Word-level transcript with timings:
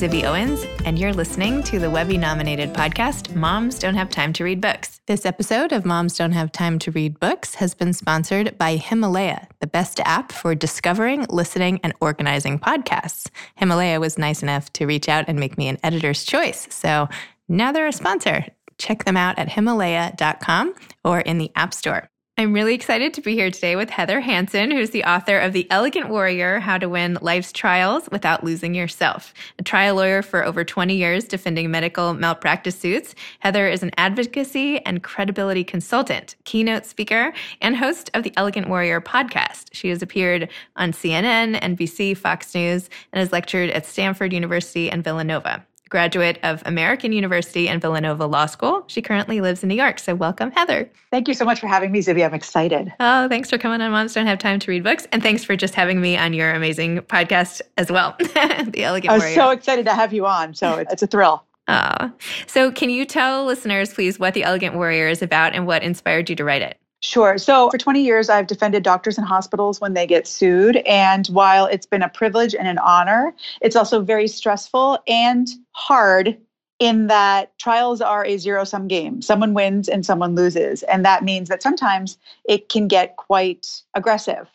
Zibby 0.00 0.24
Owens, 0.24 0.64
and 0.86 0.98
you're 0.98 1.12
listening 1.12 1.62
to 1.64 1.78
the 1.78 1.90
Webby 1.90 2.16
nominated 2.16 2.72
podcast, 2.72 3.36
Moms 3.36 3.78
Don't 3.78 3.96
Have 3.96 4.08
Time 4.08 4.32
to 4.32 4.44
Read 4.44 4.58
Books. 4.58 5.02
This 5.06 5.26
episode 5.26 5.72
of 5.72 5.84
Moms 5.84 6.16
Don't 6.16 6.32
Have 6.32 6.50
Time 6.52 6.78
to 6.78 6.90
Read 6.90 7.20
Books 7.20 7.56
has 7.56 7.74
been 7.74 7.92
sponsored 7.92 8.56
by 8.56 8.76
Himalaya, 8.76 9.46
the 9.58 9.66
best 9.66 10.00
app 10.00 10.32
for 10.32 10.54
discovering, 10.54 11.26
listening, 11.28 11.80
and 11.84 11.92
organizing 12.00 12.58
podcasts. 12.58 13.28
Himalaya 13.56 14.00
was 14.00 14.16
nice 14.16 14.42
enough 14.42 14.72
to 14.72 14.86
reach 14.86 15.06
out 15.06 15.26
and 15.28 15.38
make 15.38 15.58
me 15.58 15.68
an 15.68 15.76
editor's 15.84 16.24
choice. 16.24 16.66
So 16.70 17.06
now 17.46 17.70
they're 17.70 17.86
a 17.86 17.92
sponsor. 17.92 18.46
Check 18.78 19.04
them 19.04 19.18
out 19.18 19.38
at 19.38 19.50
Himalaya.com 19.50 20.74
or 21.04 21.20
in 21.20 21.36
the 21.36 21.50
App 21.54 21.74
Store. 21.74 22.09
I'm 22.40 22.54
really 22.54 22.72
excited 22.72 23.12
to 23.12 23.20
be 23.20 23.34
here 23.34 23.50
today 23.50 23.76
with 23.76 23.90
Heather 23.90 24.18
Hansen, 24.20 24.70
who's 24.70 24.88
the 24.88 25.04
author 25.04 25.38
of 25.38 25.52
The 25.52 25.70
Elegant 25.70 26.08
Warrior 26.08 26.58
How 26.58 26.78
to 26.78 26.88
Win 26.88 27.18
Life's 27.20 27.52
Trials 27.52 28.08
Without 28.10 28.42
Losing 28.42 28.74
Yourself. 28.74 29.34
A 29.58 29.62
trial 29.62 29.96
lawyer 29.96 30.22
for 30.22 30.42
over 30.42 30.64
20 30.64 30.96
years 30.96 31.24
defending 31.24 31.70
medical 31.70 32.14
malpractice 32.14 32.78
suits, 32.78 33.14
Heather 33.40 33.68
is 33.68 33.82
an 33.82 33.90
advocacy 33.98 34.78
and 34.86 35.02
credibility 35.02 35.64
consultant, 35.64 36.34
keynote 36.44 36.86
speaker, 36.86 37.34
and 37.60 37.76
host 37.76 38.08
of 38.14 38.22
the 38.22 38.32
Elegant 38.38 38.70
Warrior 38.70 39.02
podcast. 39.02 39.66
She 39.72 39.90
has 39.90 40.00
appeared 40.00 40.48
on 40.76 40.92
CNN, 40.92 41.60
NBC, 41.60 42.16
Fox 42.16 42.54
News, 42.54 42.88
and 43.12 43.20
has 43.20 43.32
lectured 43.32 43.68
at 43.68 43.84
Stanford 43.84 44.32
University 44.32 44.90
and 44.90 45.04
Villanova 45.04 45.66
graduate 45.90 46.38
of 46.42 46.62
American 46.64 47.12
University 47.12 47.68
and 47.68 47.82
Villanova 47.82 48.24
Law 48.24 48.46
School. 48.46 48.84
She 48.86 49.02
currently 49.02 49.40
lives 49.40 49.62
in 49.62 49.68
New 49.68 49.74
York. 49.74 49.98
So, 49.98 50.14
welcome, 50.14 50.50
Heather. 50.52 50.90
Thank 51.10 51.28
you 51.28 51.34
so 51.34 51.44
much 51.44 51.60
for 51.60 51.66
having 51.66 51.92
me, 51.92 52.00
Zibby. 52.00 52.24
I'm 52.24 52.32
excited. 52.32 52.92
Oh, 53.00 53.28
thanks 53.28 53.50
for 53.50 53.58
coming 53.58 53.80
on 53.80 53.90
Moms 53.90 54.14
Don't 54.14 54.26
Have 54.26 54.38
Time 54.38 54.58
to 54.60 54.70
Read 54.70 54.82
Books. 54.84 55.06
And 55.12 55.22
thanks 55.22 55.44
for 55.44 55.56
just 55.56 55.74
having 55.74 56.00
me 56.00 56.16
on 56.16 56.32
your 56.32 56.52
amazing 56.52 57.00
podcast 57.00 57.60
as 57.76 57.90
well, 57.90 58.16
The 58.18 58.82
Elegant 58.82 58.84
Warrior. 58.84 59.10
I 59.10 59.14
was 59.14 59.22
Warrior. 59.22 59.34
so 59.34 59.50
excited 59.50 59.84
to 59.84 59.94
have 59.94 60.14
you 60.14 60.24
on. 60.26 60.54
So, 60.54 60.78
it's 60.78 61.02
a 61.02 61.06
thrill. 61.06 61.44
Oh. 61.68 62.10
So, 62.46 62.72
can 62.72 62.88
you 62.90 63.04
tell 63.04 63.44
listeners, 63.44 63.92
please, 63.92 64.18
what 64.18 64.34
The 64.34 64.44
Elegant 64.44 64.74
Warrior 64.74 65.08
is 65.08 65.22
about 65.22 65.54
and 65.54 65.66
what 65.66 65.82
inspired 65.82 66.30
you 66.30 66.36
to 66.36 66.44
write 66.44 66.62
it? 66.62 66.79
Sure. 67.02 67.38
So 67.38 67.70
for 67.70 67.78
20 67.78 68.02
years, 68.02 68.28
I've 68.28 68.46
defended 68.46 68.82
doctors 68.82 69.16
and 69.16 69.26
hospitals 69.26 69.80
when 69.80 69.94
they 69.94 70.06
get 70.06 70.26
sued. 70.26 70.76
And 70.78 71.26
while 71.28 71.64
it's 71.64 71.86
been 71.86 72.02
a 72.02 72.10
privilege 72.10 72.54
and 72.54 72.68
an 72.68 72.78
honor, 72.78 73.34
it's 73.62 73.74
also 73.74 74.02
very 74.02 74.28
stressful 74.28 74.98
and 75.06 75.48
hard 75.72 76.36
in 76.78 77.06
that 77.06 77.56
trials 77.58 78.00
are 78.00 78.24
a 78.24 78.36
zero 78.36 78.64
sum 78.64 78.86
game. 78.86 79.22
Someone 79.22 79.54
wins 79.54 79.88
and 79.88 80.04
someone 80.04 80.34
loses. 80.34 80.82
And 80.84 81.04
that 81.04 81.24
means 81.24 81.48
that 81.48 81.62
sometimes 81.62 82.18
it 82.44 82.68
can 82.68 82.86
get 82.86 83.16
quite 83.16 83.82
aggressive. 83.94 84.48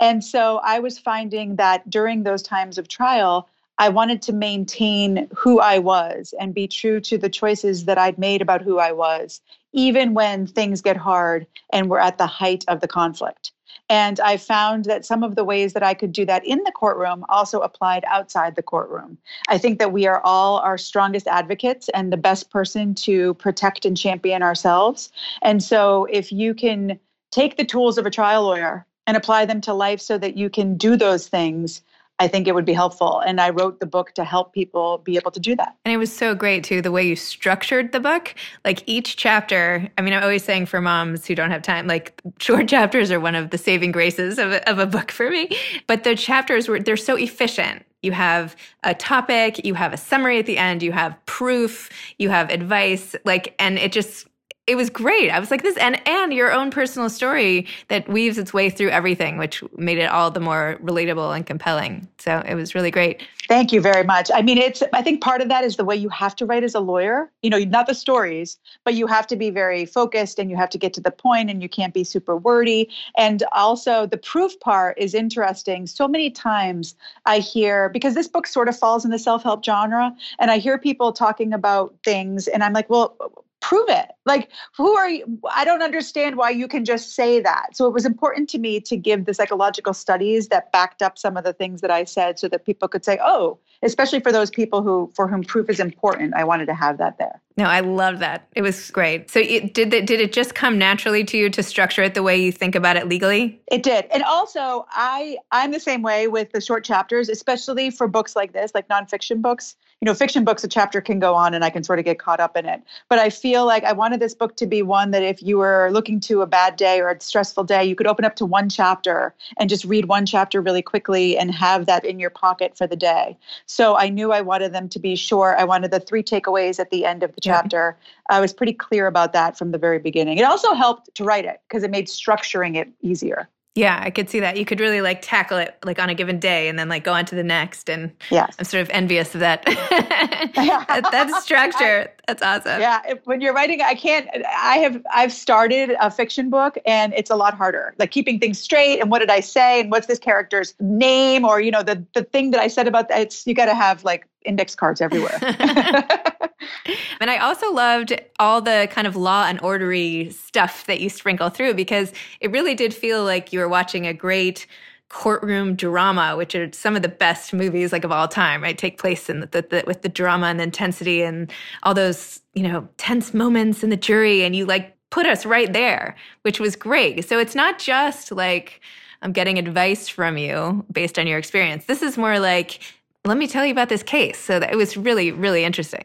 And 0.00 0.24
so 0.24 0.58
I 0.64 0.78
was 0.80 0.98
finding 0.98 1.56
that 1.56 1.88
during 1.88 2.22
those 2.22 2.42
times 2.42 2.78
of 2.78 2.88
trial, 2.88 3.48
I 3.78 3.88
wanted 3.88 4.22
to 4.22 4.32
maintain 4.32 5.28
who 5.36 5.60
I 5.60 5.78
was 5.78 6.34
and 6.40 6.52
be 6.52 6.66
true 6.66 7.00
to 7.02 7.16
the 7.16 7.28
choices 7.28 7.84
that 7.84 7.96
I'd 7.96 8.18
made 8.18 8.42
about 8.42 8.62
who 8.62 8.78
I 8.78 8.90
was, 8.90 9.40
even 9.78 10.12
when 10.12 10.44
things 10.44 10.82
get 10.82 10.96
hard 10.96 11.46
and 11.72 11.88
we're 11.88 12.00
at 12.00 12.18
the 12.18 12.26
height 12.26 12.64
of 12.66 12.80
the 12.80 12.88
conflict. 12.88 13.52
And 13.88 14.18
I 14.18 14.36
found 14.36 14.86
that 14.86 15.06
some 15.06 15.22
of 15.22 15.36
the 15.36 15.44
ways 15.44 15.72
that 15.72 15.84
I 15.84 15.94
could 15.94 16.10
do 16.10 16.26
that 16.26 16.44
in 16.44 16.58
the 16.64 16.72
courtroom 16.72 17.24
also 17.28 17.60
applied 17.60 18.04
outside 18.08 18.56
the 18.56 18.62
courtroom. 18.62 19.16
I 19.48 19.56
think 19.56 19.78
that 19.78 19.92
we 19.92 20.04
are 20.08 20.20
all 20.24 20.58
our 20.58 20.78
strongest 20.78 21.28
advocates 21.28 21.88
and 21.90 22.12
the 22.12 22.16
best 22.16 22.50
person 22.50 22.92
to 22.96 23.34
protect 23.34 23.84
and 23.84 23.96
champion 23.96 24.42
ourselves. 24.42 25.12
And 25.42 25.62
so 25.62 26.06
if 26.10 26.32
you 26.32 26.54
can 26.54 26.98
take 27.30 27.56
the 27.56 27.64
tools 27.64 27.98
of 27.98 28.04
a 28.04 28.10
trial 28.10 28.42
lawyer 28.42 28.84
and 29.06 29.16
apply 29.16 29.44
them 29.44 29.60
to 29.60 29.72
life 29.72 30.00
so 30.00 30.18
that 30.18 30.36
you 30.36 30.50
can 30.50 30.76
do 30.76 30.96
those 30.96 31.28
things, 31.28 31.82
I 32.20 32.28
think 32.28 32.48
it 32.48 32.54
would 32.54 32.64
be 32.64 32.72
helpful. 32.72 33.20
And 33.20 33.40
I 33.40 33.50
wrote 33.50 33.80
the 33.80 33.86
book 33.86 34.12
to 34.14 34.24
help 34.24 34.52
people 34.52 34.98
be 34.98 35.16
able 35.16 35.30
to 35.30 35.40
do 35.40 35.54
that. 35.56 35.76
And 35.84 35.92
it 35.92 35.98
was 35.98 36.12
so 36.12 36.34
great 36.34 36.64
too, 36.64 36.82
the 36.82 36.90
way 36.90 37.06
you 37.06 37.14
structured 37.14 37.92
the 37.92 38.00
book. 38.00 38.34
Like 38.64 38.82
each 38.86 39.16
chapter, 39.16 39.88
I 39.96 40.02
mean, 40.02 40.12
I'm 40.12 40.22
always 40.22 40.42
saying 40.42 40.66
for 40.66 40.80
moms 40.80 41.26
who 41.26 41.34
don't 41.34 41.50
have 41.50 41.62
time, 41.62 41.86
like 41.86 42.20
short 42.38 42.68
chapters 42.68 43.10
are 43.10 43.20
one 43.20 43.34
of 43.34 43.50
the 43.50 43.58
saving 43.58 43.92
graces 43.92 44.38
of 44.38 44.52
a, 44.52 44.68
of 44.68 44.78
a 44.78 44.86
book 44.86 45.10
for 45.10 45.30
me. 45.30 45.56
But 45.86 46.04
the 46.04 46.16
chapters 46.16 46.68
were, 46.68 46.80
they're 46.80 46.96
so 46.96 47.16
efficient. 47.16 47.84
You 48.02 48.12
have 48.12 48.54
a 48.84 48.94
topic, 48.94 49.64
you 49.64 49.74
have 49.74 49.92
a 49.92 49.96
summary 49.96 50.38
at 50.38 50.46
the 50.46 50.56
end, 50.56 50.82
you 50.82 50.92
have 50.92 51.16
proof, 51.26 51.90
you 52.18 52.30
have 52.30 52.48
advice, 52.50 53.16
like, 53.24 53.54
and 53.58 53.76
it 53.76 53.90
just, 53.90 54.28
it 54.68 54.76
was 54.76 54.90
great. 54.90 55.30
I 55.30 55.40
was 55.40 55.50
like 55.50 55.62
this 55.62 55.76
and 55.78 56.00
and 56.06 56.32
your 56.32 56.52
own 56.52 56.70
personal 56.70 57.08
story 57.08 57.66
that 57.88 58.06
weaves 58.06 58.36
its 58.36 58.52
way 58.52 58.68
through 58.68 58.90
everything, 58.90 59.38
which 59.38 59.64
made 59.78 59.96
it 59.96 60.10
all 60.10 60.30
the 60.30 60.40
more 60.40 60.78
relatable 60.82 61.34
and 61.34 61.46
compelling. 61.46 62.06
So 62.18 62.44
it 62.46 62.54
was 62.54 62.74
really 62.74 62.90
great. 62.90 63.22
Thank 63.48 63.72
you 63.72 63.80
very 63.80 64.04
much. 64.04 64.30
I 64.32 64.42
mean, 64.42 64.58
it's 64.58 64.82
I 64.92 65.00
think 65.00 65.22
part 65.22 65.40
of 65.40 65.48
that 65.48 65.64
is 65.64 65.76
the 65.76 65.86
way 65.86 65.96
you 65.96 66.10
have 66.10 66.36
to 66.36 66.44
write 66.44 66.64
as 66.64 66.74
a 66.74 66.80
lawyer. 66.80 67.32
You 67.42 67.48
know, 67.48 67.58
not 67.60 67.86
the 67.86 67.94
stories, 67.94 68.58
but 68.84 68.92
you 68.92 69.06
have 69.06 69.26
to 69.28 69.36
be 69.36 69.48
very 69.48 69.86
focused 69.86 70.38
and 70.38 70.50
you 70.50 70.56
have 70.56 70.68
to 70.70 70.78
get 70.78 70.92
to 70.94 71.00
the 71.00 71.10
point 71.10 71.48
and 71.48 71.62
you 71.62 71.68
can't 71.68 71.94
be 71.94 72.04
super 72.04 72.36
wordy. 72.36 72.90
And 73.16 73.42
also 73.52 74.04
the 74.04 74.18
proof 74.18 74.60
part 74.60 74.98
is 74.98 75.14
interesting. 75.14 75.86
So 75.86 76.06
many 76.06 76.30
times 76.30 76.94
I 77.24 77.38
hear 77.38 77.88
because 77.88 78.14
this 78.14 78.28
book 78.28 78.46
sort 78.46 78.68
of 78.68 78.78
falls 78.78 79.06
in 79.06 79.10
the 79.10 79.18
self-help 79.18 79.64
genre 79.64 80.14
and 80.38 80.50
I 80.50 80.58
hear 80.58 80.76
people 80.76 81.14
talking 81.14 81.54
about 81.54 81.94
things 82.04 82.48
and 82.48 82.62
I'm 82.62 82.74
like, 82.74 82.90
well, 82.90 83.16
prove 83.60 83.88
it. 83.88 84.10
Like, 84.26 84.50
who 84.76 84.96
are 84.96 85.08
you? 85.08 85.38
I 85.52 85.64
don't 85.64 85.82
understand 85.82 86.36
why 86.36 86.50
you 86.50 86.68
can 86.68 86.84
just 86.84 87.14
say 87.14 87.40
that. 87.40 87.76
So 87.76 87.86
it 87.86 87.92
was 87.92 88.04
important 88.04 88.48
to 88.50 88.58
me 88.58 88.80
to 88.80 88.96
give 88.96 89.24
the 89.24 89.34
psychological 89.34 89.94
studies 89.94 90.48
that 90.48 90.70
backed 90.72 91.02
up 91.02 91.18
some 91.18 91.36
of 91.36 91.44
the 91.44 91.52
things 91.52 91.80
that 91.80 91.90
I 91.90 92.04
said 92.04 92.38
so 92.38 92.48
that 92.48 92.66
people 92.66 92.88
could 92.88 93.04
say, 93.04 93.18
oh, 93.22 93.58
especially 93.82 94.20
for 94.20 94.32
those 94.32 94.50
people 94.50 94.82
who 94.82 95.10
for 95.14 95.28
whom 95.28 95.42
proof 95.42 95.70
is 95.70 95.80
important. 95.80 96.34
I 96.34 96.44
wanted 96.44 96.66
to 96.66 96.74
have 96.74 96.98
that 96.98 97.18
there. 97.18 97.40
No, 97.56 97.64
I 97.64 97.80
love 97.80 98.20
that. 98.20 98.46
It 98.54 98.62
was 98.62 98.90
great. 98.90 99.30
So 99.30 99.40
it, 99.40 99.74
did 99.74 99.92
it, 99.92 100.06
did 100.06 100.20
it 100.20 100.32
just 100.32 100.54
come 100.54 100.78
naturally 100.78 101.24
to 101.24 101.36
you 101.36 101.50
to 101.50 101.62
structure 101.62 102.02
it 102.02 102.14
the 102.14 102.22
way 102.22 102.36
you 102.36 102.52
think 102.52 102.76
about 102.76 102.96
it 102.96 103.08
legally? 103.08 103.60
It 103.70 103.82
did. 103.82 104.06
And 104.12 104.22
also 104.22 104.86
I 104.90 105.38
I'm 105.50 105.72
the 105.72 105.80
same 105.80 106.02
way 106.02 106.28
with 106.28 106.52
the 106.52 106.60
short 106.60 106.84
chapters, 106.84 107.28
especially 107.28 107.90
for 107.90 108.06
books 108.06 108.36
like 108.36 108.52
this, 108.52 108.72
like 108.74 108.88
nonfiction 108.88 109.42
books. 109.42 109.76
You 110.00 110.06
know, 110.06 110.14
fiction 110.14 110.44
books, 110.44 110.62
a 110.62 110.68
chapter 110.68 111.00
can 111.00 111.18
go 111.18 111.34
on 111.34 111.54
and 111.54 111.64
I 111.64 111.70
can 111.70 111.82
sort 111.82 111.98
of 111.98 112.04
get 112.04 112.20
caught 112.20 112.38
up 112.38 112.56
in 112.56 112.66
it. 112.66 112.82
But 113.08 113.18
I 113.18 113.30
feel 113.30 113.66
like 113.66 113.82
I 113.82 113.92
wanted 114.08 114.20
this 114.20 114.34
book 114.34 114.56
to 114.56 114.64
be 114.64 114.80
one 114.80 115.10
that 115.10 115.22
if 115.22 115.42
you 115.42 115.58
were 115.58 115.90
looking 115.92 116.18
to 116.18 116.40
a 116.40 116.46
bad 116.46 116.76
day 116.76 116.98
or 116.98 117.10
a 117.10 117.20
stressful 117.20 117.62
day, 117.62 117.84
you 117.84 117.94
could 117.94 118.06
open 118.06 118.24
up 118.24 118.36
to 118.36 118.46
one 118.46 118.70
chapter 118.70 119.34
and 119.58 119.68
just 119.68 119.84
read 119.84 120.06
one 120.06 120.24
chapter 120.24 120.62
really 120.62 120.80
quickly 120.80 121.36
and 121.36 121.54
have 121.54 121.84
that 121.84 122.06
in 122.06 122.18
your 122.18 122.30
pocket 122.30 122.74
for 122.74 122.86
the 122.86 122.96
day. 122.96 123.36
So 123.66 123.98
I 123.98 124.08
knew 124.08 124.32
I 124.32 124.40
wanted 124.40 124.72
them 124.72 124.88
to 124.88 124.98
be 124.98 125.14
short. 125.14 125.58
I 125.58 125.64
wanted 125.64 125.90
the 125.90 126.00
three 126.00 126.22
takeaways 126.22 126.80
at 126.80 126.88
the 126.88 127.04
end 127.04 127.22
of 127.22 127.34
the 127.34 127.42
chapter. 127.42 127.98
I 128.30 128.40
was 128.40 128.54
pretty 128.54 128.72
clear 128.72 129.08
about 129.08 129.34
that 129.34 129.58
from 129.58 129.72
the 129.72 129.78
very 129.78 129.98
beginning. 129.98 130.38
It 130.38 130.44
also 130.44 130.72
helped 130.72 131.14
to 131.16 131.22
write 131.22 131.44
it 131.44 131.60
because 131.68 131.82
it 131.82 131.90
made 131.90 132.06
structuring 132.06 132.76
it 132.76 132.88
easier. 133.02 133.46
Yeah, 133.78 134.00
I 134.02 134.10
could 134.10 134.28
see 134.28 134.40
that. 134.40 134.56
You 134.56 134.64
could 134.64 134.80
really 134.80 135.00
like 135.00 135.22
tackle 135.22 135.56
it 135.56 135.78
like 135.84 136.00
on 136.00 136.08
a 136.08 136.14
given 136.14 136.40
day 136.40 136.68
and 136.68 136.76
then 136.76 136.88
like 136.88 137.04
go 137.04 137.12
on 137.12 137.24
to 137.26 137.36
the 137.36 137.44
next. 137.44 137.88
And 137.88 138.10
yes. 138.28 138.56
I'm 138.58 138.64
sort 138.64 138.82
of 138.82 138.90
envious 138.90 139.36
of 139.36 139.40
that. 139.40 139.64
that, 139.66 141.08
that 141.12 141.42
structure. 141.42 142.10
That's 142.26 142.42
awesome. 142.42 142.80
Yeah. 142.80 143.02
If, 143.06 143.24
when 143.24 143.40
you're 143.40 143.54
writing, 143.54 143.80
I 143.80 143.94
can't, 143.94 144.28
I 144.46 144.78
have, 144.78 145.00
I've 145.14 145.32
started 145.32 145.94
a 146.00 146.10
fiction 146.10 146.50
book 146.50 146.76
and 146.86 147.14
it's 147.14 147.30
a 147.30 147.36
lot 147.36 147.54
harder, 147.54 147.94
like 147.98 148.10
keeping 148.10 148.40
things 148.40 148.58
straight. 148.58 148.98
And 148.98 149.12
what 149.12 149.20
did 149.20 149.30
I 149.30 149.38
say? 149.38 149.82
And 149.82 149.92
what's 149.92 150.08
this 150.08 150.18
character's 150.18 150.74
name? 150.80 151.44
Or, 151.44 151.60
you 151.60 151.70
know, 151.70 151.84
the, 151.84 152.04
the 152.14 152.24
thing 152.24 152.50
that 152.50 152.60
I 152.60 152.66
said 152.66 152.88
about 152.88 153.08
that, 153.10 153.20
it's, 153.20 153.46
you 153.46 153.54
got 153.54 153.66
to 153.66 153.76
have 153.76 154.02
like 154.02 154.26
index 154.44 154.74
cards 154.74 155.00
everywhere. 155.00 155.38
and 157.20 157.30
I 157.30 157.38
also 157.38 157.72
loved 157.72 158.18
all 158.38 158.60
the 158.60 158.88
kind 158.90 159.06
of 159.06 159.16
law 159.16 159.46
and 159.46 159.60
ordery 159.60 160.30
stuff 160.30 160.86
that 160.86 161.00
you 161.00 161.08
sprinkle 161.08 161.48
through 161.50 161.74
because 161.74 162.12
it 162.40 162.50
really 162.50 162.74
did 162.74 162.94
feel 162.94 163.24
like 163.24 163.52
you 163.52 163.58
were 163.58 163.68
watching 163.68 164.06
a 164.06 164.14
great 164.14 164.66
courtroom 165.08 165.74
drama, 165.74 166.36
which 166.36 166.54
are 166.54 166.70
some 166.72 166.94
of 166.94 167.02
the 167.02 167.08
best 167.08 167.52
movies 167.52 167.92
like 167.92 168.04
of 168.04 168.12
all 168.12 168.28
time, 168.28 168.62
right? 168.62 168.76
Take 168.76 168.98
place 168.98 169.30
in 169.30 169.40
the, 169.40 169.46
the, 169.46 169.62
the, 169.62 169.84
with 169.86 170.02
the 170.02 170.08
drama 170.08 170.46
and 170.46 170.60
the 170.60 170.64
intensity 170.64 171.22
and 171.22 171.50
all 171.82 171.94
those, 171.94 172.40
you 172.54 172.62
know, 172.62 172.88
tense 172.98 173.32
moments 173.32 173.82
in 173.82 173.90
the 173.90 173.96
jury. 173.96 174.44
And 174.44 174.54
you 174.54 174.66
like 174.66 174.94
put 175.10 175.26
us 175.26 175.46
right 175.46 175.72
there, 175.72 176.14
which 176.42 176.60
was 176.60 176.76
great. 176.76 177.26
So 177.26 177.38
it's 177.38 177.54
not 177.54 177.78
just 177.78 178.30
like, 178.32 178.80
I'm 179.22 179.32
getting 179.32 179.58
advice 179.58 180.08
from 180.08 180.36
you 180.36 180.84
based 180.92 181.18
on 181.18 181.26
your 181.26 181.38
experience. 181.38 181.86
This 181.86 182.02
is 182.02 182.18
more 182.18 182.38
like, 182.38 182.80
let 183.24 183.38
me 183.38 183.46
tell 183.46 183.64
you 183.64 183.72
about 183.72 183.88
this 183.88 184.02
case. 184.02 184.38
So 184.38 184.60
that 184.60 184.72
it 184.72 184.76
was 184.76 184.96
really, 184.96 185.32
really 185.32 185.64
interesting. 185.64 186.04